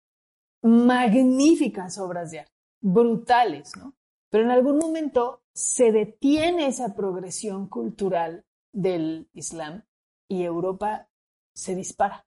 [0.63, 3.95] magníficas obras de arte, brutales, ¿no?
[4.29, 9.83] Pero en algún momento se detiene esa progresión cultural del Islam
[10.29, 11.09] y Europa
[11.55, 12.27] se dispara.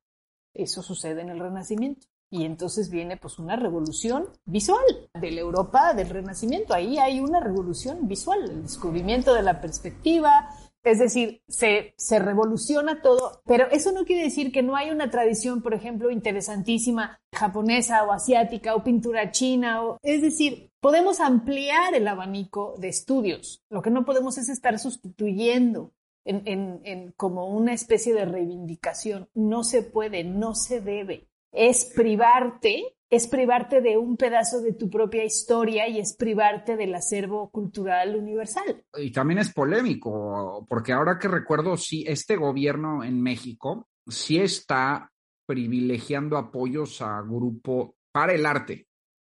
[0.55, 2.07] Eso sucede en el Renacimiento.
[2.31, 6.73] Y entonces viene pues una revolución visual de la Europa del Renacimiento.
[6.73, 10.49] Ahí hay una revolución visual, el descubrimiento de la perspectiva,
[10.85, 15.63] es decir, se, revoluciona todo, pero eso no quiere decir que no hay una tradición,
[15.63, 19.83] por ejemplo, interesantísima japonesa o asiática o pintura china.
[19.83, 23.63] O, es decir, podemos ampliar el abanico de estudios.
[23.69, 25.91] Lo que no podemos es estar sustituyendo
[26.23, 29.27] en, en, en como una especie de reivindicación.
[29.33, 31.27] No se puede, no se debe.
[31.55, 36.93] Es privarte es privarte de un pedazo de tu propia historia y es privarte del
[36.95, 38.83] acervo cultural universal.
[38.97, 45.11] Y también es polémico, porque ahora que recuerdo, sí, este gobierno en México sí está
[45.45, 48.87] privilegiando apoyos a grupo para el arte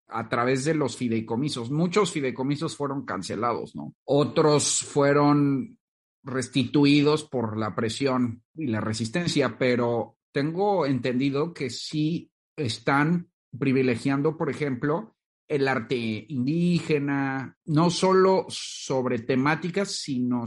[0.10, 1.70] a través de los fideicomisos.
[1.70, 3.94] Muchos fideicomisos fueron cancelados, ¿no?
[4.06, 5.78] Otros fueron
[6.24, 14.52] restituidos por la presión y la resistencia, pero tengo entendido que sí están privilegiando, por
[14.52, 15.16] ejemplo,
[15.48, 15.96] el arte
[16.30, 20.44] indígena, no solo sobre temáticas, sino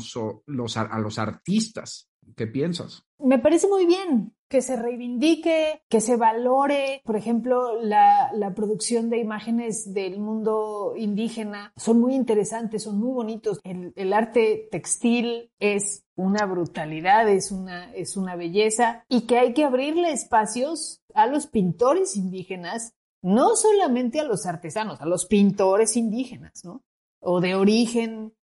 [0.47, 2.09] los, a los artistas.
[2.37, 3.05] ¿Qué piensas?
[3.23, 9.19] Me parece muy bien que se reivindique, que se valore, por ejemplo, la, producción de
[9.19, 11.73] imágenes del mundo indígena.
[11.77, 13.61] Son muy interesantes, son muy bonitos.
[13.63, 19.65] El, arte textil es una brutalidad, es una, es una belleza y que hay que
[19.65, 26.65] abrirle espacios a los pintores indígenas, no solamente a los artesanos, a los pintores indígenas,
[26.65, 26.83] ¿no?
[27.21, 28.35] O de origen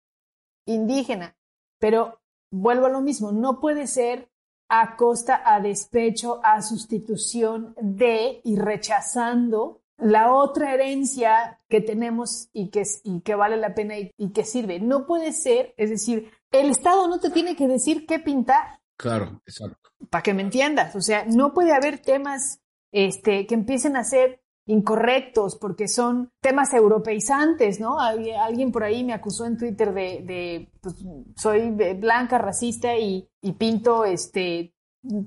[0.65, 1.35] indígena.
[1.79, 4.29] Pero vuelvo a lo mismo, no puede ser
[4.69, 12.69] a costa, a despecho, a sustitución de y rechazando la otra herencia que tenemos y
[12.69, 14.79] que, y que vale la pena y, que sirve.
[14.79, 18.79] No puede ser, es decir, el Estado no te tiene que decir qué pintar.
[18.95, 19.89] Claro, exacto.
[20.09, 22.61] Para que me entiendas, o sea, no puede haber temas
[22.91, 27.99] este, que empiecen a ser incorrectos porque son temas europeizantes, ¿no?
[27.99, 30.95] Alguien por ahí me acusó en Twitter de, pues,
[31.35, 34.73] soy blanca, racista y, pinto este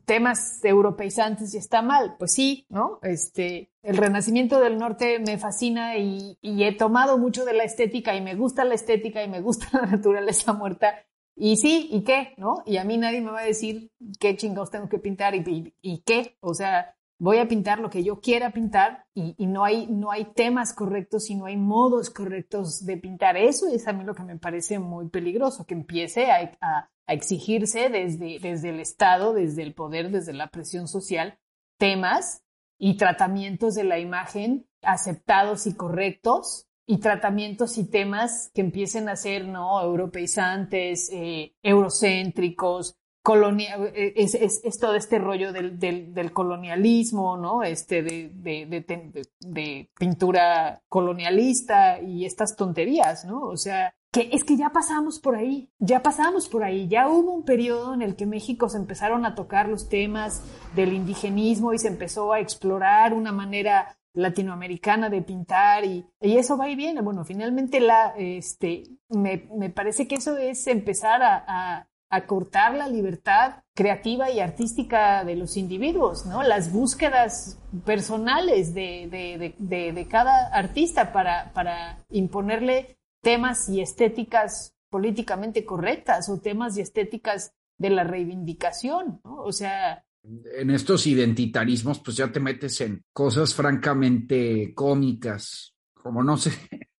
[0.04, 2.16] temas europeizantes y está mal.
[2.18, 2.98] Pues sí, ¿no?
[3.02, 8.14] Este, el renacimiento del norte me fascina y, y, he tomado mucho de la estética
[8.14, 10.94] y me gusta la estética y me gusta la naturaleza muerta.
[11.34, 12.34] Y sí, ¿y qué?
[12.36, 12.62] ¿No?
[12.66, 15.98] Y a mí nadie me va a decir qué chingados tengo que pintar y, y
[16.00, 16.36] qué.
[16.40, 20.24] O sea, voy a pintar lo que yo quiera pintar y, no, hay, no hay
[20.24, 23.36] temas correctos y no hay modos correctos de pintar.
[23.36, 28.38] Eso es a mí lo que me parece muy peligroso, que empiece a, exigirse desde,
[28.40, 31.38] desde el Estado, desde el poder, desde la presión social,
[31.76, 32.44] temas
[32.78, 39.16] y tratamientos de la imagen aceptados y correctos y tratamientos y temas que empiecen a
[39.16, 47.36] ser no europeizantes, eh, eurocéntricos, colonia, eh, es, es, todo este rollo del, del, colonialismo,
[47.36, 47.62] ¿no?
[47.62, 53.42] Este de, de, pintura colonialista y estas tonterías, ¿no?
[53.42, 57.32] O sea, que es que ya pasamos por ahí, ya pasamos por ahí, ya hubo
[57.32, 60.42] un periodo en el que México se empezaron a tocar los temas
[60.74, 66.56] del indigenismo y se empezó a explorar una manera latinoamericana de pintar y, y eso
[66.56, 67.02] va y viene.
[67.02, 73.62] Bueno, finalmente la, este, me, me parece que eso es empezar a acortar la libertad
[73.74, 76.42] creativa y artística de los individuos, ¿no?
[76.42, 86.40] Las búsquedas personales de, cada artista para, para imponerle temas y estéticas políticamente correctas o
[86.40, 89.42] temas y estéticas de la reivindicación, ¿no?
[89.44, 90.04] O sea...
[90.22, 96.50] En estos identitarismos, pues ya te metes en cosas francamente cómicas, como no sé,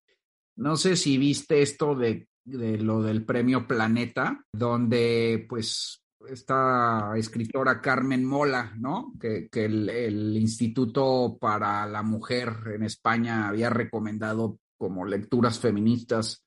[0.56, 7.80] no sé si viste esto de de lo del premio Planeta, donde pues esta escritora
[7.80, 9.12] Carmen Mola, ¿no?
[9.20, 16.44] Que, el, Instituto para la Mujer en España había recomendado como lecturas feministas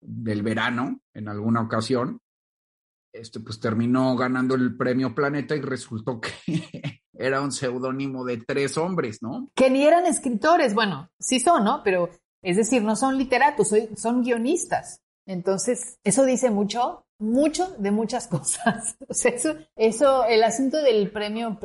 [0.00, 2.20] del verano en alguna ocasión.
[3.12, 6.30] Este, pues terminó ganando el premio Planeta y resultó que
[7.12, 9.48] era un seudónimo de tres hombres, ¿no?
[9.54, 11.82] Que ni eran escritores, bueno, sí son, ¿no?
[11.84, 12.10] Pero
[12.42, 15.03] es decir, no son literatos, son guionistas.
[15.26, 18.96] Entonces, eso dice mucho, mucho de muchas cosas.
[19.08, 21.58] O sea, eso, eso, el asunto del premio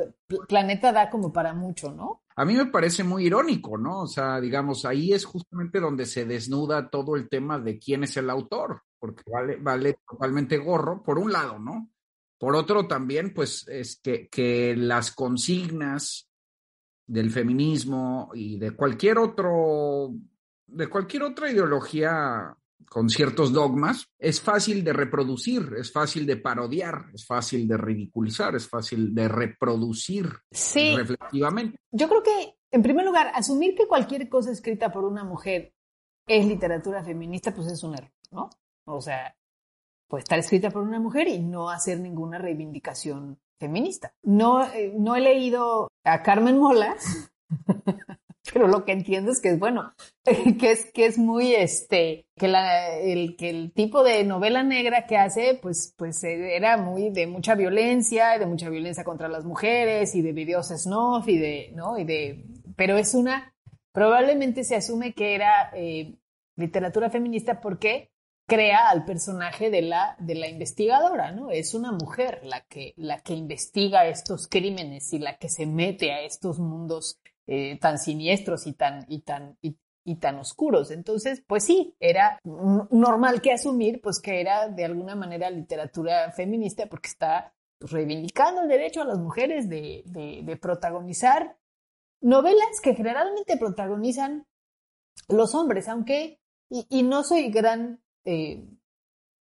[0.48, 2.24] Planeta da como para mucho, ¿no?
[2.36, 4.04] A mí me parece muy irónico, ¿no?
[4.04, 8.16] O sea, digamos, ahí es justamente donde se desnuda todo el tema de quién es
[8.16, 11.90] el autor, porque vale, vale totalmente gorro, por un lado, ¿no?
[12.38, 16.30] Por otro también, pues, es que, que las consignas
[17.06, 20.14] del feminismo y de cualquier otro,
[20.68, 22.56] de cualquier otra ideología
[22.90, 28.56] con ciertos dogmas, es fácil de reproducir, es fácil de parodiar, es fácil de ridiculizar,
[28.56, 30.96] es fácil de reproducir sí.
[30.96, 31.78] reflexivamente.
[31.92, 35.74] Yo creo que, en primer lugar, asumir que cualquier cosa escrita por una mujer
[36.28, 38.50] es literatura feminista, pues es un error, ¿no?
[38.86, 39.36] O sea,
[40.08, 44.14] puede estar escrita por una mujer y no hacer ninguna reivindicación feminista.
[44.24, 46.96] No, eh, no he leído a Carmen Mola,
[48.54, 49.94] pero lo que entiendo es que es bueno,
[50.60, 55.06] que es, que es muy, este, que, la, el, que el tipo de novela negra
[55.06, 60.16] que hace, pues, pues era muy de mucha violencia, de mucha violencia contra las mujeres
[60.16, 61.98] y de videos snuff y de, ¿no?
[61.98, 62.46] Y de,
[62.76, 63.54] pero es una,
[63.92, 66.16] probablemente se asume que era eh,
[66.56, 68.12] literatura feminista porque
[68.50, 71.52] crea al personaje de la, de la investigadora, ¿no?
[71.52, 76.12] Es una mujer la que, la que investiga estos crímenes y la que se mete
[76.12, 77.20] a estos mundos
[77.52, 79.76] eh, tan siniestros y tan, y tan, y,
[80.18, 80.92] tan oscuros.
[80.92, 86.86] Entonces, pues sí, era normal que asumir pues que era de alguna manera literatura feminista
[86.86, 91.58] porque está pues, reivindicando el derecho a las mujeres de, de, protagonizar
[92.22, 94.46] novelas que generalmente protagonizan
[95.28, 96.40] los hombres, aunque,
[96.70, 98.64] y, no soy gran, eh,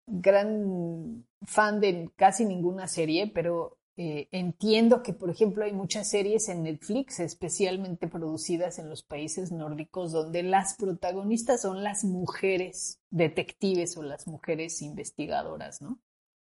[0.07, 6.51] gran fan de casi ninguna serie, pero eh, entiendo que, por ejemplo, hay muchas series
[6.51, 13.97] en Netflix, especialmente producidas en los países nórdicos, donde las protagonistas son las mujeres detectives
[13.97, 15.99] o las mujeres investigadoras, ¿no?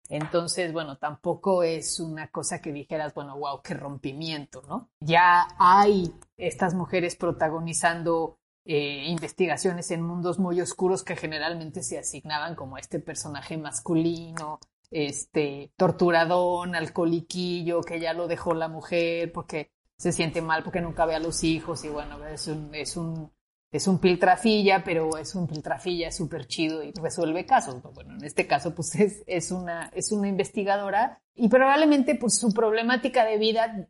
[0.08, 4.90] Entonces, bueno, tampoco es una cosa que dijeras, bueno, wow, qué rompimiento, ¿no?
[5.00, 12.54] Ya hay estas mujeres protagonizando eh, investigaciones en mundos muy oscuros que generalmente se asignaban
[12.54, 14.60] como este personaje masculino,
[14.90, 21.06] este torturadón, alcoholiquillo, que ya lo dejó la mujer porque se siente mal porque nunca
[21.06, 23.32] ve a los hijos y bueno, es un, es un,
[23.72, 27.82] es un piltrafilla, pero es un piltrafilla súper chido y resuelve casos.
[27.94, 32.52] Bueno, en este caso pues es, es, una, es una investigadora y probablemente pues su
[32.52, 33.88] problemática de vida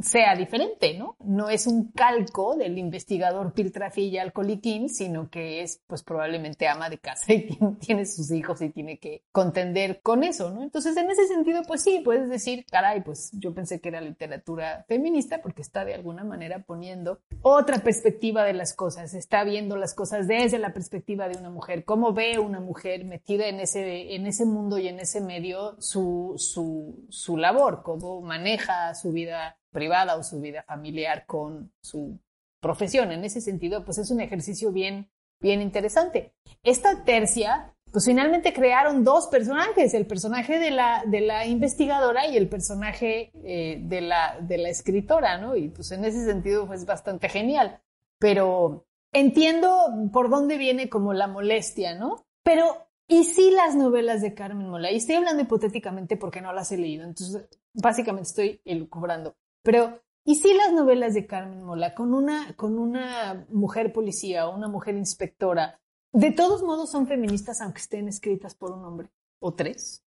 [0.00, 1.16] sea diferente, ¿no?
[1.24, 6.98] No es un calco del investigador Piltrafilla Alcoliquín, sino que es, pues, probablemente ama de
[6.98, 7.48] casa y
[7.80, 10.62] tiene, sus hijos y tiene que contender con eso, ¿no?
[10.62, 14.84] Entonces, en ese sentido, pues sí, puedes decir, caray, pues yo pensé que era literatura
[14.88, 19.94] feminista porque está de alguna manera poniendo otra perspectiva de las cosas, está viendo las
[19.94, 24.26] cosas desde la perspectiva de una mujer, cómo ve una mujer metida en ese, en
[24.26, 30.16] ese mundo y en ese medio su, su, su labor, cómo maneja su vida privada
[30.16, 32.18] o su vida familiar con su
[32.60, 33.12] profesión.
[33.12, 35.08] En ese sentido, pues es un ejercicio bien,
[35.40, 36.34] bien interesante.
[36.64, 42.36] Esta tercia, pues finalmente crearon dos personajes, el personaje de la, de la investigadora y
[42.36, 45.54] el personaje eh, de, la, de la escritora, ¿no?
[45.54, 47.80] Y pues en ese sentido pues bastante genial.
[48.18, 49.70] Pero entiendo
[50.12, 52.26] por dónde viene como la molestia, ¿no?
[52.42, 54.90] Pero, ¿y si las novelas de Carmen Mola?
[54.90, 59.36] Y estoy hablando hipotéticamente porque no las he leído, entonces básicamente estoy elucubrando.
[59.62, 64.56] Pero, ¿y si las novelas de Carmen Mola, con una, con una mujer policía o
[64.56, 65.80] una mujer inspectora,
[66.12, 70.04] de todos modos son feministas aunque estén escritas por un hombre o tres?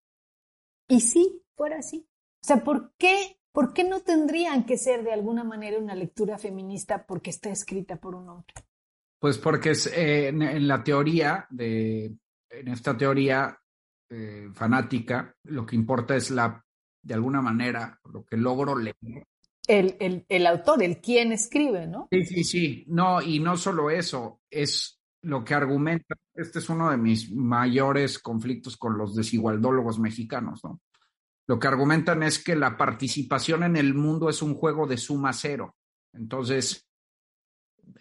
[0.88, 2.08] ¿Y si fuera así?
[2.44, 6.38] O sea, ¿por qué, ¿por qué no tendrían que ser de alguna manera una lectura
[6.38, 8.54] feminista porque está escrita por un hombre?
[9.20, 12.18] Pues porque es, eh, en, la teoría, de,
[12.50, 13.56] en esta teoría
[14.10, 16.66] eh, fanática, lo que importa es la,
[17.04, 19.28] de alguna manera, lo que logro leer
[19.72, 22.08] el, el, autor, el quien escribe, ¿no?
[22.12, 22.84] Sí, sí, sí.
[22.88, 28.20] No, y no solo eso, es lo que argumenta, este es uno de mis mayores
[28.20, 30.82] conflictos con los desigualdólogos mexicanos, ¿no?
[31.48, 35.34] Lo que argumentan es que la participación en el mundo es un juego de suma
[35.34, 35.76] cero.
[36.14, 36.88] Entonces,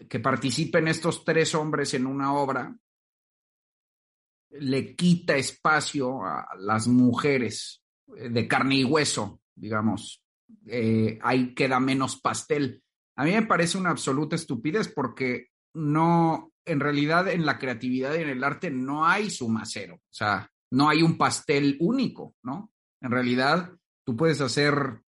[0.09, 2.75] que participen estos tres hombres en una obra
[4.51, 10.21] le quita espacio a las mujeres de carne y hueso, digamos,
[10.67, 12.81] eh, ahí queda menos pastel.
[13.15, 18.21] A mí me parece una absoluta estupidez porque no, en realidad en la creatividad y
[18.21, 22.71] en el arte no hay suma cero, o sea, no hay un pastel único, ¿no?
[23.01, 23.71] En realidad
[24.05, 25.01] tú puedes hacer,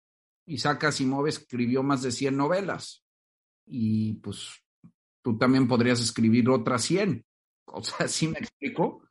[0.46, 3.04] Isaac Asimov escribió más de 100 novelas
[3.66, 4.50] y pues
[5.22, 7.26] tú también podrías escribir otras 100.
[7.66, 9.04] O sea, ¿sí me explico?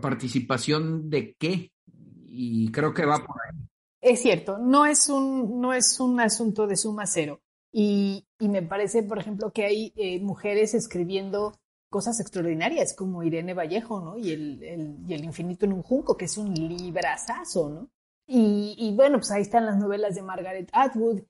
[0.00, 1.72] ¿Participación de qué?
[2.26, 3.68] Y creo que va por ahí
[4.04, 7.40] es cierto, no es un, no es un asunto de suma cero.
[7.72, 11.58] Y, me parece, por ejemplo, que hay eh, mujeres escribiendo
[11.90, 14.18] cosas extraordinarias como Irene Vallejo, ¿no?
[14.18, 17.88] Y el, y el infinito en un junco, que es un librazazo, ¿no?
[18.26, 21.22] Y, bueno, pues ahí están las novelas de Margaret Atwood.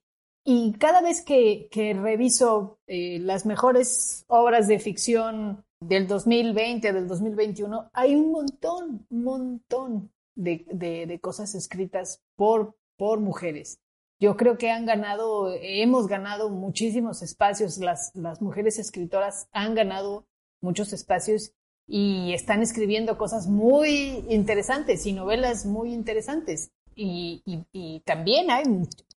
[0.45, 1.68] Y cada vez que,
[2.01, 9.25] reviso eh, las mejores obras de ficción del 2020, del 2021, hay un montón, un
[9.25, 13.80] montón de, cosas escritas por, por mujeres.
[14.20, 20.26] Yo creo que han ganado, hemos ganado muchísimos espacios, las, las mujeres escritoras han ganado
[20.61, 21.53] muchos espacios
[21.87, 26.70] y están escribiendo cosas muy interesantes y novelas muy interesantes.
[26.97, 28.62] Y, y, también hay,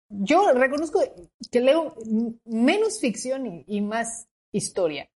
[0.09, 1.01] yo reconozco
[1.51, 1.95] que leo
[2.45, 5.11] menos ficción y más historia.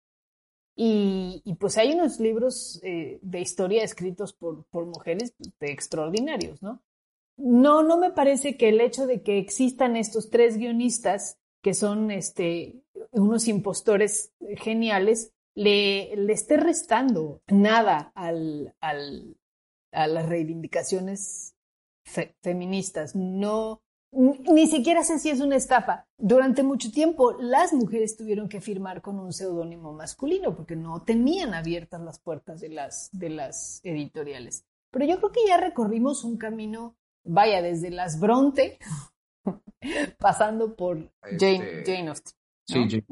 [0.81, 6.81] Y, pues hay unos libros eh, de historia escritos por, por mujeres extraordinarios, ¿no?
[7.37, 12.13] No, no me parece que el hecho de que existan estos tres guionistas, que son
[12.13, 12.77] este,
[13.11, 19.37] unos impostores geniales, le, le esté restando nada al, al,
[19.91, 21.57] a las reivindicaciones
[22.41, 23.17] feministas.
[23.17, 26.08] No, ni siquiera sé si es una estafa.
[26.19, 31.55] Durante mucho tiempo las mujeres tuvieron que firmar con un seudónimo masculino porque no tenían
[31.55, 34.65] abiertas las puertas de las, de las editoriales.
[34.91, 38.79] Pero yo creo que ya recorrimos un camino, vaya, desde las Bronte,
[40.19, 42.35] pasando por Jane, Este, Jane Austen.
[42.67, 42.75] Sí.
[42.91, 43.05] Jane.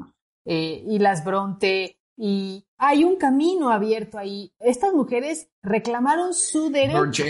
[0.45, 4.51] eh, y las Bronte, y hay un camino abierto ahí.
[4.59, 7.23] Estas mujeres reclamaron su derecho.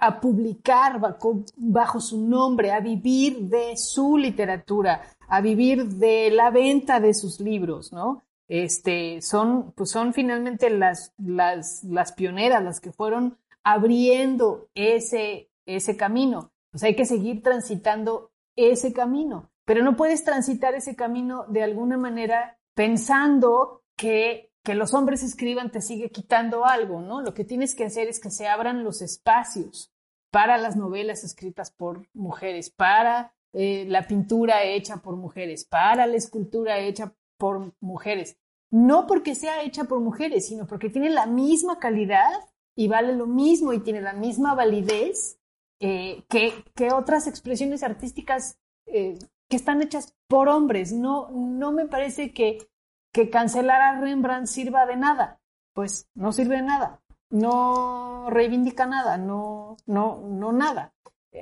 [0.00, 7.00] A publicar bajo, su nombre, a vivir de su literatura, a vivir de la venta
[7.00, 8.22] de sus libros, ¿no?
[8.48, 15.96] Este, son, pues son finalmente las, las, las pioneras, las que fueron abriendo ese, ese
[15.96, 16.50] camino.
[16.70, 21.96] Pues hay que seguir transitando ese camino, pero no puedes transitar ese camino de alguna
[21.96, 27.22] manera pensando que, que los hombres escriban te sigue quitando algo, ¿no?
[27.22, 29.92] Lo que tienes que hacer es que se abran los espacios
[30.30, 36.16] para las novelas escritas por mujeres, para eh, la pintura hecha por mujeres, para la
[36.16, 38.36] escultura hecha por mujeres.
[38.70, 42.30] No porque sea hecha por mujeres, sino porque tiene la misma calidad
[42.76, 45.40] y vale lo mismo y tiene la misma validez
[45.80, 50.92] eh, que, otras expresiones artísticas eh, que están hechas por hombres.
[50.92, 52.69] No, no me parece que,
[53.12, 55.40] que cancelar a Rembrandt sirva de nada.
[55.74, 57.00] Pues no sirve de nada.
[57.30, 60.92] No reivindica nada, no, no, no nada.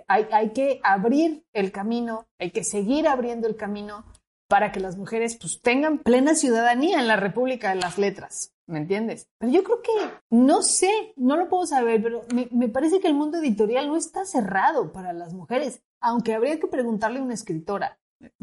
[0.06, 4.04] Hay, hay que abrir el camino, hay que seguir abriendo el camino
[4.48, 8.52] para que las mujeres pues, tengan plena ciudadanía en la República de las Letras.
[8.66, 9.28] ¿Me entiendes?
[9.38, 9.92] Pero yo creo que,
[10.28, 13.96] no sé, no lo puedo saber, pero me, me parece que el mundo editorial no
[13.96, 17.98] está cerrado para las mujeres, aunque habría que preguntarle a una escritora.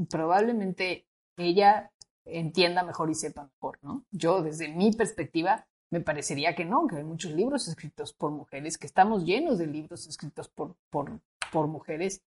[0.09, 1.07] Probablemente
[1.38, 1.91] ella
[2.26, 4.05] entienda mejor y sepa mejor, ¿no?
[4.11, 8.78] Yo, desde mi perspectiva, me parecería que no, que hay muchos libros escritos por mujeres,
[8.78, 11.19] que estamos llenos de libros escritos por, por,
[11.51, 12.21] por mujeres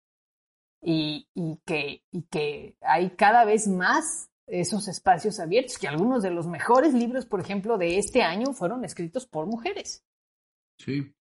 [0.83, 6.31] y, y, que, y que hay cada vez más esos espacios abiertos, que algunos de
[6.31, 10.05] los mejores libros, por ejemplo, de este año fueron escritos por mujeres.
[10.79, 11.15] Sí.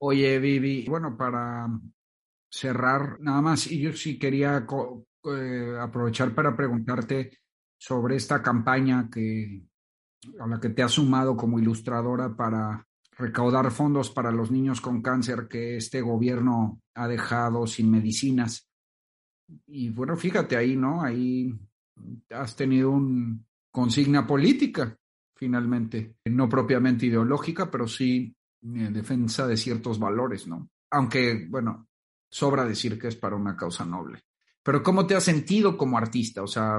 [0.00, 1.68] Oye, Vivi, bueno, para
[2.50, 4.66] cerrar, nada más, y yo sí quería
[5.24, 7.38] eh, aprovechar para preguntarte
[7.86, 9.62] sobre esta campaña que
[10.40, 12.86] a la que te has sumado como ilustradora para
[13.18, 18.66] recaudar fondos para los niños con cáncer que este gobierno ha dejado sin medicinas.
[19.66, 21.02] Y bueno, fíjate ahí, ¿no?
[21.02, 21.54] Ahí
[22.30, 23.38] has tenido una
[23.70, 24.96] consigna política,
[25.36, 30.70] finalmente, no propiamente ideológica, pero sí en defensa de ciertos valores, ¿no?
[30.90, 31.86] Aunque, bueno,
[32.30, 34.22] sobra decir que es para una causa noble.
[34.64, 36.42] Pero ¿cómo te has sentido como artista?
[36.42, 36.78] O sea,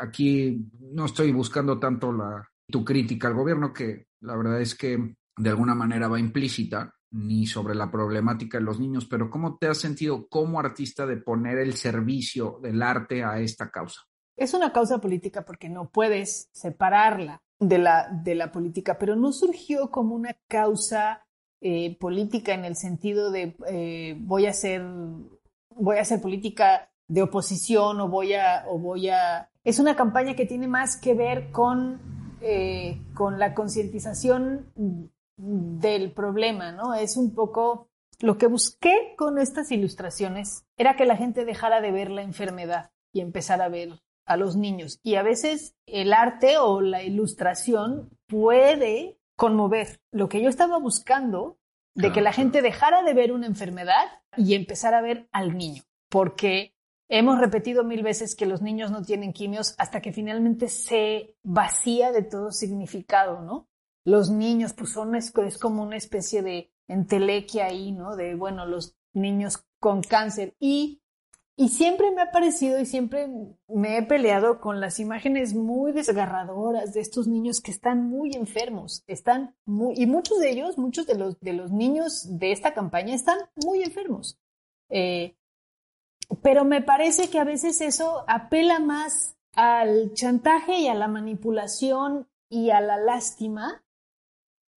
[0.00, 5.16] aquí no estoy buscando tanto la, tu crítica al gobierno, que la verdad es que
[5.36, 9.68] de alguna manera va implícita, ni sobre la problemática de los niños, pero ¿cómo te
[9.68, 14.00] has sentido como artista de poner el servicio del arte a esta causa?
[14.36, 19.32] Es una causa política porque no puedes separarla de la, de la política, pero no
[19.32, 21.24] surgió como una causa
[21.60, 24.82] eh, política en el sentido de eh, voy a hacer
[25.76, 30.34] voy a hacer política de oposición o voy a o voy a es una campaña
[30.34, 32.00] que tiene más que ver con
[32.40, 34.72] eh, con la concientización
[35.36, 36.94] del problema, ¿no?
[36.94, 37.88] Es un poco
[38.20, 42.90] lo que busqué con estas ilustraciones era que la gente dejara de ver la enfermedad
[43.12, 45.00] y empezara a ver a los niños.
[45.02, 50.00] Y a veces el arte o la ilustración puede conmover.
[50.10, 51.58] Lo que yo estaba buscando
[51.94, 55.82] de que la gente dejara de ver una enfermedad y empezara a ver al niño,
[56.08, 56.73] porque
[57.18, 62.12] hemos repetido mil veces que los niños no tienen quimios hasta que finalmente se vacía
[62.12, 63.68] de todo significado, ¿no?
[64.04, 68.16] Los niños, pues son, es, como una especie de entelequia ahí, ¿no?
[68.16, 70.54] De, bueno, los niños con cáncer.
[70.58, 71.00] Y
[71.56, 73.28] y siempre me ha parecido y siempre
[73.68, 79.04] me he peleado con las imágenes muy desgarradoras de estos niños que están muy enfermos,
[79.06, 79.54] están
[79.94, 83.84] y muchos de ellos, muchos de los, de los niños de esta campaña están muy
[83.84, 84.36] enfermos.
[84.88, 85.36] Eh,
[86.42, 92.28] pero me parece que a veces eso apela más al chantaje y a la manipulación
[92.48, 93.82] y a la lástima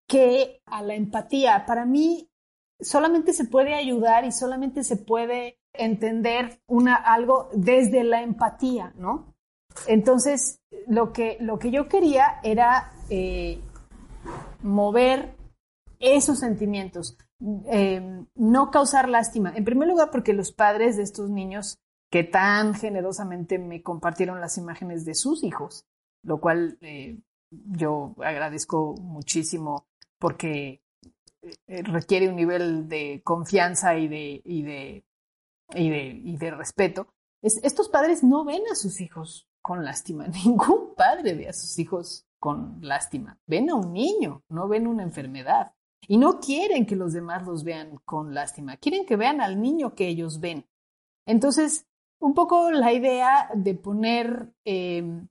[0.07, 1.65] que a la empatía.
[1.65, 2.29] Para mí
[2.79, 9.33] solamente se puede ayudar y solamente se puede entender una, algo desde la empatía, ¿no?
[9.87, 13.59] Entonces, lo que, lo que yo quería era eh,
[14.63, 15.35] mover
[15.99, 17.17] esos sentimientos,
[17.69, 19.53] eh, no causar lástima.
[19.55, 21.79] En primer lugar, porque los padres de estos niños
[22.09, 25.85] que tan generosamente me compartieron las imágenes de sus hijos,
[26.23, 27.19] lo cual eh,
[27.49, 29.85] yo agradezco muchísimo
[30.19, 30.81] porque
[31.41, 35.03] eh, requiere un nivel de confianza y de, y de
[35.75, 37.07] y de, y de respeto.
[37.41, 40.27] estos padres no ven a sus hijos con lástima.
[40.45, 43.39] Ningún padre ve a sus hijos con lástima.
[43.45, 45.73] Ven a un niño, no ven una enfermedad.
[46.07, 49.95] Y no quieren que los demás los vean con lástima, quieren que vean al niño
[49.95, 50.65] que ellos ven.
[51.25, 51.87] Entonces,
[52.19, 55.27] un poco la idea de poner, em,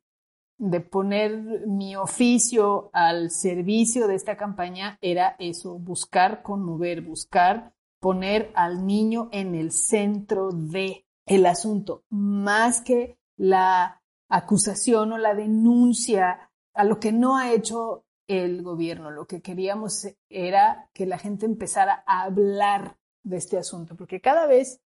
[0.58, 8.52] de poner mi oficio al servicio de esta campaña era eso, buscar conmover, buscar poner
[8.54, 16.50] al niño en el centro de el asunto, más que la acusación o la denuncia
[16.74, 19.10] a lo que no ha hecho el gobierno.
[19.10, 24.46] Lo que queríamos era que la gente empezara a hablar de este asunto, porque cada
[24.46, 24.80] vez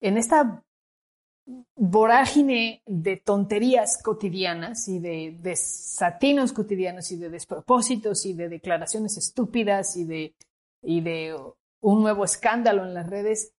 [0.00, 0.64] en esta
[1.74, 9.96] vorágine de tonterías cotidianas y de desatinos cotidianos y de despropósitos y de declaraciones estúpidas
[9.96, 10.34] y de,
[10.82, 11.36] y de
[11.80, 13.52] un nuevo escándalo en las redes,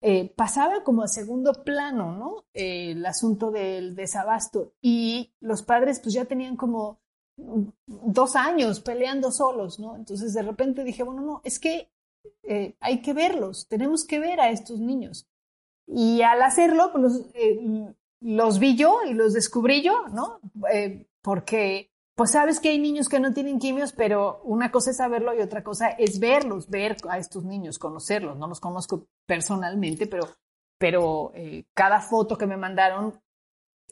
[0.00, 2.44] eh, pasaba como a segundo plano, ¿no?
[2.54, 7.00] Eh, el asunto del desabasto y los padres pues ya tenían como
[7.86, 9.96] dos años peleando solos, ¿no?
[9.96, 11.90] Entonces de repente dije, bueno, no, es que
[12.42, 15.26] eh, hay que verlos, tenemos que ver a estos niños.
[15.86, 17.22] Y al hacerlo, pues los,
[18.20, 20.40] los vi yo y los descubrí yo, ¿no?
[21.22, 25.34] porque pues sabes que hay niños que no tienen quimios, pero una cosa es saberlo
[25.34, 28.36] y otra cosa es verlos, ver a estos niños, conocerlos.
[28.36, 30.26] No los conozco personalmente, pero,
[30.78, 33.20] pero eh, cada foto que me mandaron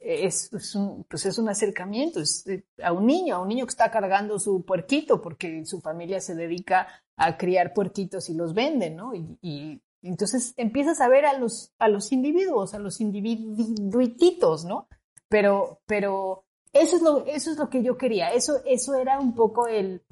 [0.00, 3.90] es, un, pues es un acercamiento eh, a un niño, a un niño que está
[3.90, 6.86] cargando su puerquito porque su familia se dedica
[7.16, 9.14] a criar puerquitos y los vende, ¿no?
[9.14, 14.88] Y, y entonces empiezas a ver a los, a los individuos, a los individuitos, ¿no?
[15.28, 18.32] Pero, pero eso es lo, eso es lo que yo quería.
[18.32, 20.02] Eso, eso era un poco el,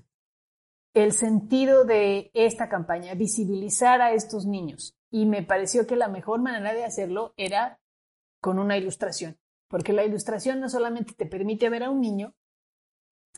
[0.95, 4.97] el sentido de esta campaña, visibilizar a estos niños.
[5.11, 7.80] Y me pareció que la mejor manera de hacerlo era
[8.41, 12.34] con una ilustración, porque la ilustración no solamente te permite ver a un niño,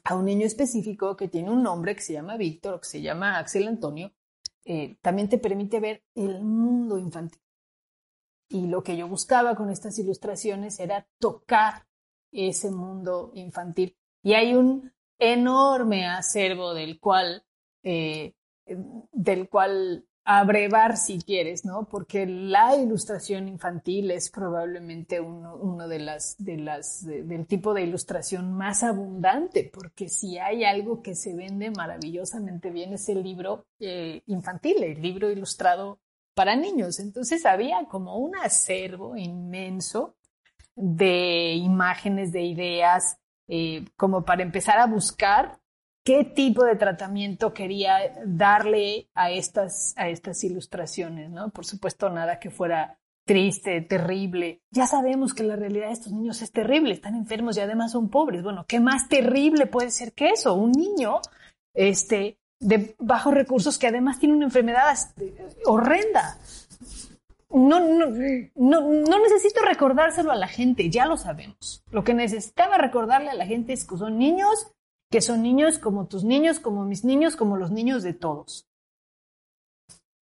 [0.04, 3.02] a un niño específico que tiene un nombre que se llama Víctor o que se
[3.02, 4.12] llama Axel Antonio,
[4.64, 7.40] eh, también te permite ver el mundo infantil.
[8.48, 11.86] Y lo que yo buscaba con estas ilustraciones era tocar
[12.32, 13.96] ese mundo infantil.
[14.22, 17.44] Y hay un enorme acervo del cual,
[17.82, 18.34] eh,
[18.66, 21.84] del cual abrevar si quieres, ¿no?
[21.88, 26.56] Porque la ilustración infantil es probablemente uno, de las, de
[27.22, 32.92] del tipo de ilustración más abundante, porque si hay algo que se vende maravillosamente bien
[32.92, 36.00] es el libro eh, infantil, el libro ilustrado
[36.34, 36.98] para niños.
[36.98, 40.16] Entonces había como un acervo inmenso
[40.74, 43.16] de imágenes, de ideas,
[43.46, 45.60] eh, como para empezar a buscar
[46.06, 51.50] qué tipo de tratamiento quería darle a estas, a estas ilustraciones, ¿no?
[51.50, 52.96] Por supuesto, nada que fuera
[53.26, 54.62] triste, terrible.
[54.70, 58.08] Ya sabemos que la realidad de estos niños es terrible, están enfermos y además son
[58.08, 58.44] pobres.
[58.44, 60.54] Bueno, ¿qué más terrible puede ser que eso?
[60.54, 61.20] Un niño,
[61.74, 64.96] este, de bajos recursos que además tiene una enfermedad
[65.64, 66.38] horrenda
[67.50, 68.10] no, no,
[68.54, 71.82] no, necesito recordárselo a la gente, ya lo sabemos.
[71.90, 74.72] Lo que necesitaba recordarle a la gente es que son niños,
[75.10, 78.68] que son niños como tus niños, como mis niños, como los niños de todos.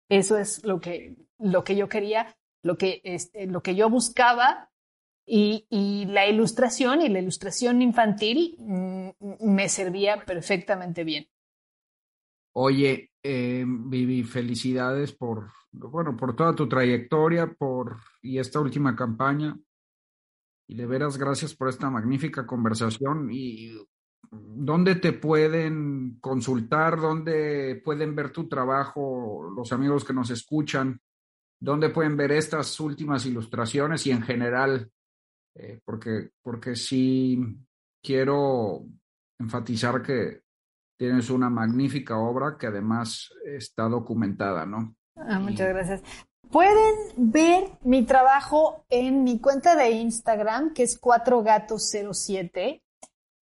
[0.09, 4.71] Eso es lo que, lo que yo quería, lo que, este, lo que yo buscaba
[5.25, 9.09] y, y, la ilustración y la ilustración infantil mm,
[9.41, 11.27] me servía perfectamente bien.
[12.53, 19.57] Oye, eh, Vivi, felicidades por, bueno, por toda tu trayectoria, por y esta última campaña.
[20.67, 23.29] Y de veras, gracias por esta magnífica conversación.
[23.31, 23.75] ¿Y
[24.31, 26.99] dónde te pueden consultar?
[26.99, 31.01] ¿Dónde pueden ver tu trabajo los amigos que nos escuchan?
[31.59, 34.91] ¿Dónde pueden ver estas últimas ilustraciones y en general?
[35.55, 37.39] Eh, porque, porque sí
[38.01, 38.85] quiero
[39.39, 40.43] enfatizar que
[40.97, 44.95] tienes una magnífica obra que además está documentada, ¿no?
[45.15, 46.03] Ah, muchas gracias.
[46.51, 52.81] Pueden ver mi trabajo en mi cuenta de Instagram, que es 4gatos07.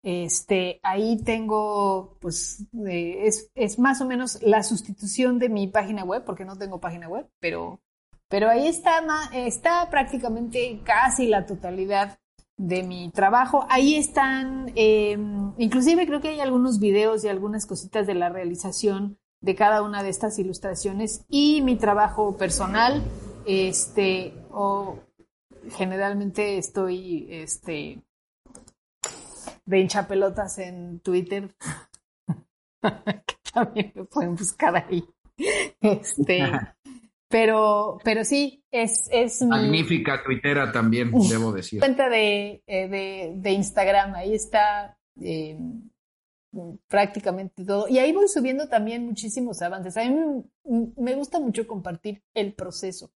[0.09, 6.23] Este, ahí tengo, pues, eh, es, más o menos la sustitución de mi página web,
[6.23, 7.81] porque no tengo página web, pero,
[8.29, 9.01] pero ahí está,
[9.33, 12.19] está prácticamente casi la totalidad
[12.55, 13.65] de mi trabajo.
[13.69, 19.17] Ahí están, em, inclusive creo que hay algunos videos y algunas cositas de la realización
[19.41, 23.03] de cada una de estas ilustraciones y mi trabajo personal,
[23.45, 24.99] este, o
[25.75, 28.06] generalmente estoy, este,
[29.67, 31.53] de hinchapelotas en Twitter,
[32.81, 35.03] que también me pueden buscar ahí.
[35.81, 36.39] Este,
[37.29, 41.77] Pero, pero sí, es, es mi Magnífica tuitera también, debo decir.
[41.79, 44.15] cuenta de, eh, de, de Instagram.
[44.15, 45.59] Ahí está eh,
[46.87, 47.89] prácticamente todo.
[47.89, 49.97] Y ahí voy subiendo también muchísimos avances.
[49.97, 50.15] A mí
[50.63, 53.11] me- me gusta mucho compartir el proceso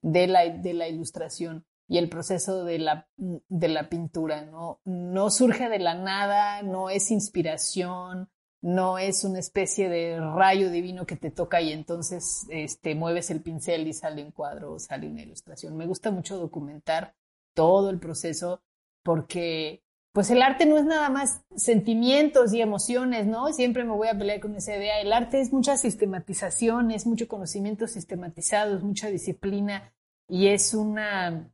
[0.00, 4.46] de la, de la ilustración y el proceso de la, de la pintura.
[4.46, 4.80] ¿no?
[4.86, 8.30] no surge de la nada, no es inspiración,
[8.62, 13.42] no es una especie de rayo divino que te toca y entonces este, mueves el
[13.42, 15.76] pincel y sale un cuadro o sale una ilustración.
[15.76, 17.14] Me gusta mucho documentar
[17.52, 18.62] todo el proceso
[19.02, 23.52] porque pues el arte no es nada más sentimientos y emociones, ¿no?
[23.52, 24.98] Siempre me voy a pelear con esa idea.
[25.02, 29.92] El arte es mucha sistematización, es mucho conocimiento sistematizado, es mucha disciplina
[30.26, 31.52] y es una,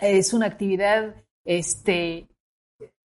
[0.00, 1.14] es una actividad
[1.44, 2.28] este,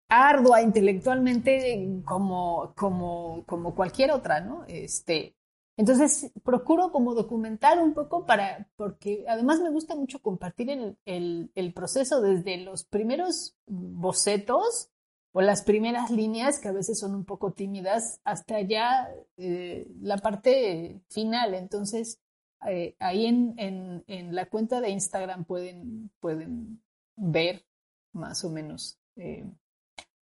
[0.09, 4.65] ardua intelectualmente como, como, como cualquier otra, ¿no?
[4.67, 5.35] Este,
[5.77, 11.51] entonces, procuro como documentar un poco para, porque además me gusta mucho compartir el, el,
[11.55, 14.89] el proceso desde los primeros bocetos
[15.31, 20.17] o las primeras líneas, que a veces son un poco tímidas, hasta ya eh, la
[20.17, 21.53] parte final.
[21.53, 22.19] Entonces,
[22.67, 26.81] eh, ahí en, en, en, la cuenta de Instagram pueden, pueden
[27.15, 27.65] ver
[28.13, 29.45] más o menos eh,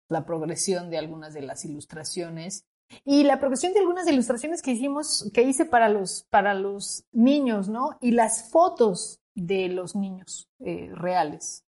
[0.08, 2.64] la progresión de algunas de las ilustraciones
[3.04, 7.68] y la progresión de algunas ilustraciones que hicimos, que hice para los, para los niños,
[7.68, 7.98] ¿no?
[8.00, 11.64] Y las fotos de los niños eh, reales.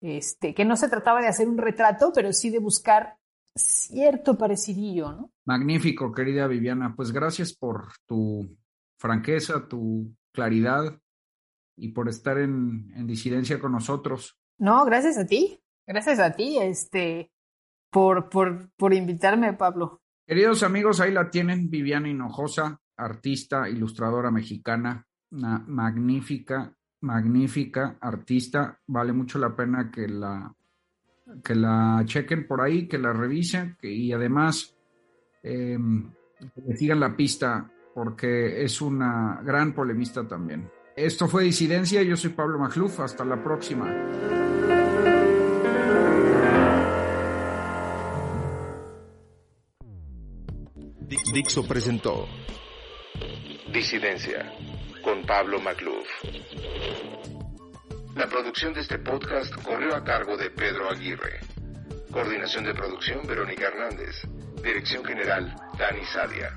[0.00, 3.16] Este, que no se trataba de hacer un retrato, pero sí de buscar
[3.54, 5.30] cierto parecidillo, ¿no?
[5.46, 6.94] Magnífico, querida Viviana.
[6.96, 8.56] Pues gracias por tu
[9.04, 10.98] franqueza, tu claridad
[11.76, 14.38] y por estar en, en disidencia con nosotros.
[14.56, 15.60] No, gracias a ti.
[15.86, 17.30] Gracias a ti, este,
[17.90, 20.00] por, por, por invitarme, Pablo.
[20.26, 28.80] Queridos amigos, ahí la tienen, Viviana Hinojosa, artista, ilustradora mexicana, una magnífica, magnífica artista.
[28.86, 30.50] Vale mucho la pena que la,
[31.44, 34.74] que la chequen por ahí, que la revisen que, y además
[35.42, 35.76] eh,
[36.54, 40.70] que sigan la pista porque es una gran polemista también.
[40.96, 43.86] Esto fue Disidencia, yo soy Pablo Magluf, hasta la próxima.
[51.32, 52.28] Dixo presentó
[53.72, 54.52] Disidencia
[55.02, 56.06] con Pablo Magluf.
[58.14, 61.40] La producción de este podcast corrió a cargo de Pedro Aguirre.
[62.12, 64.22] Coordinación de producción Verónica Hernández.
[64.62, 66.54] Dirección general Dani Sadia.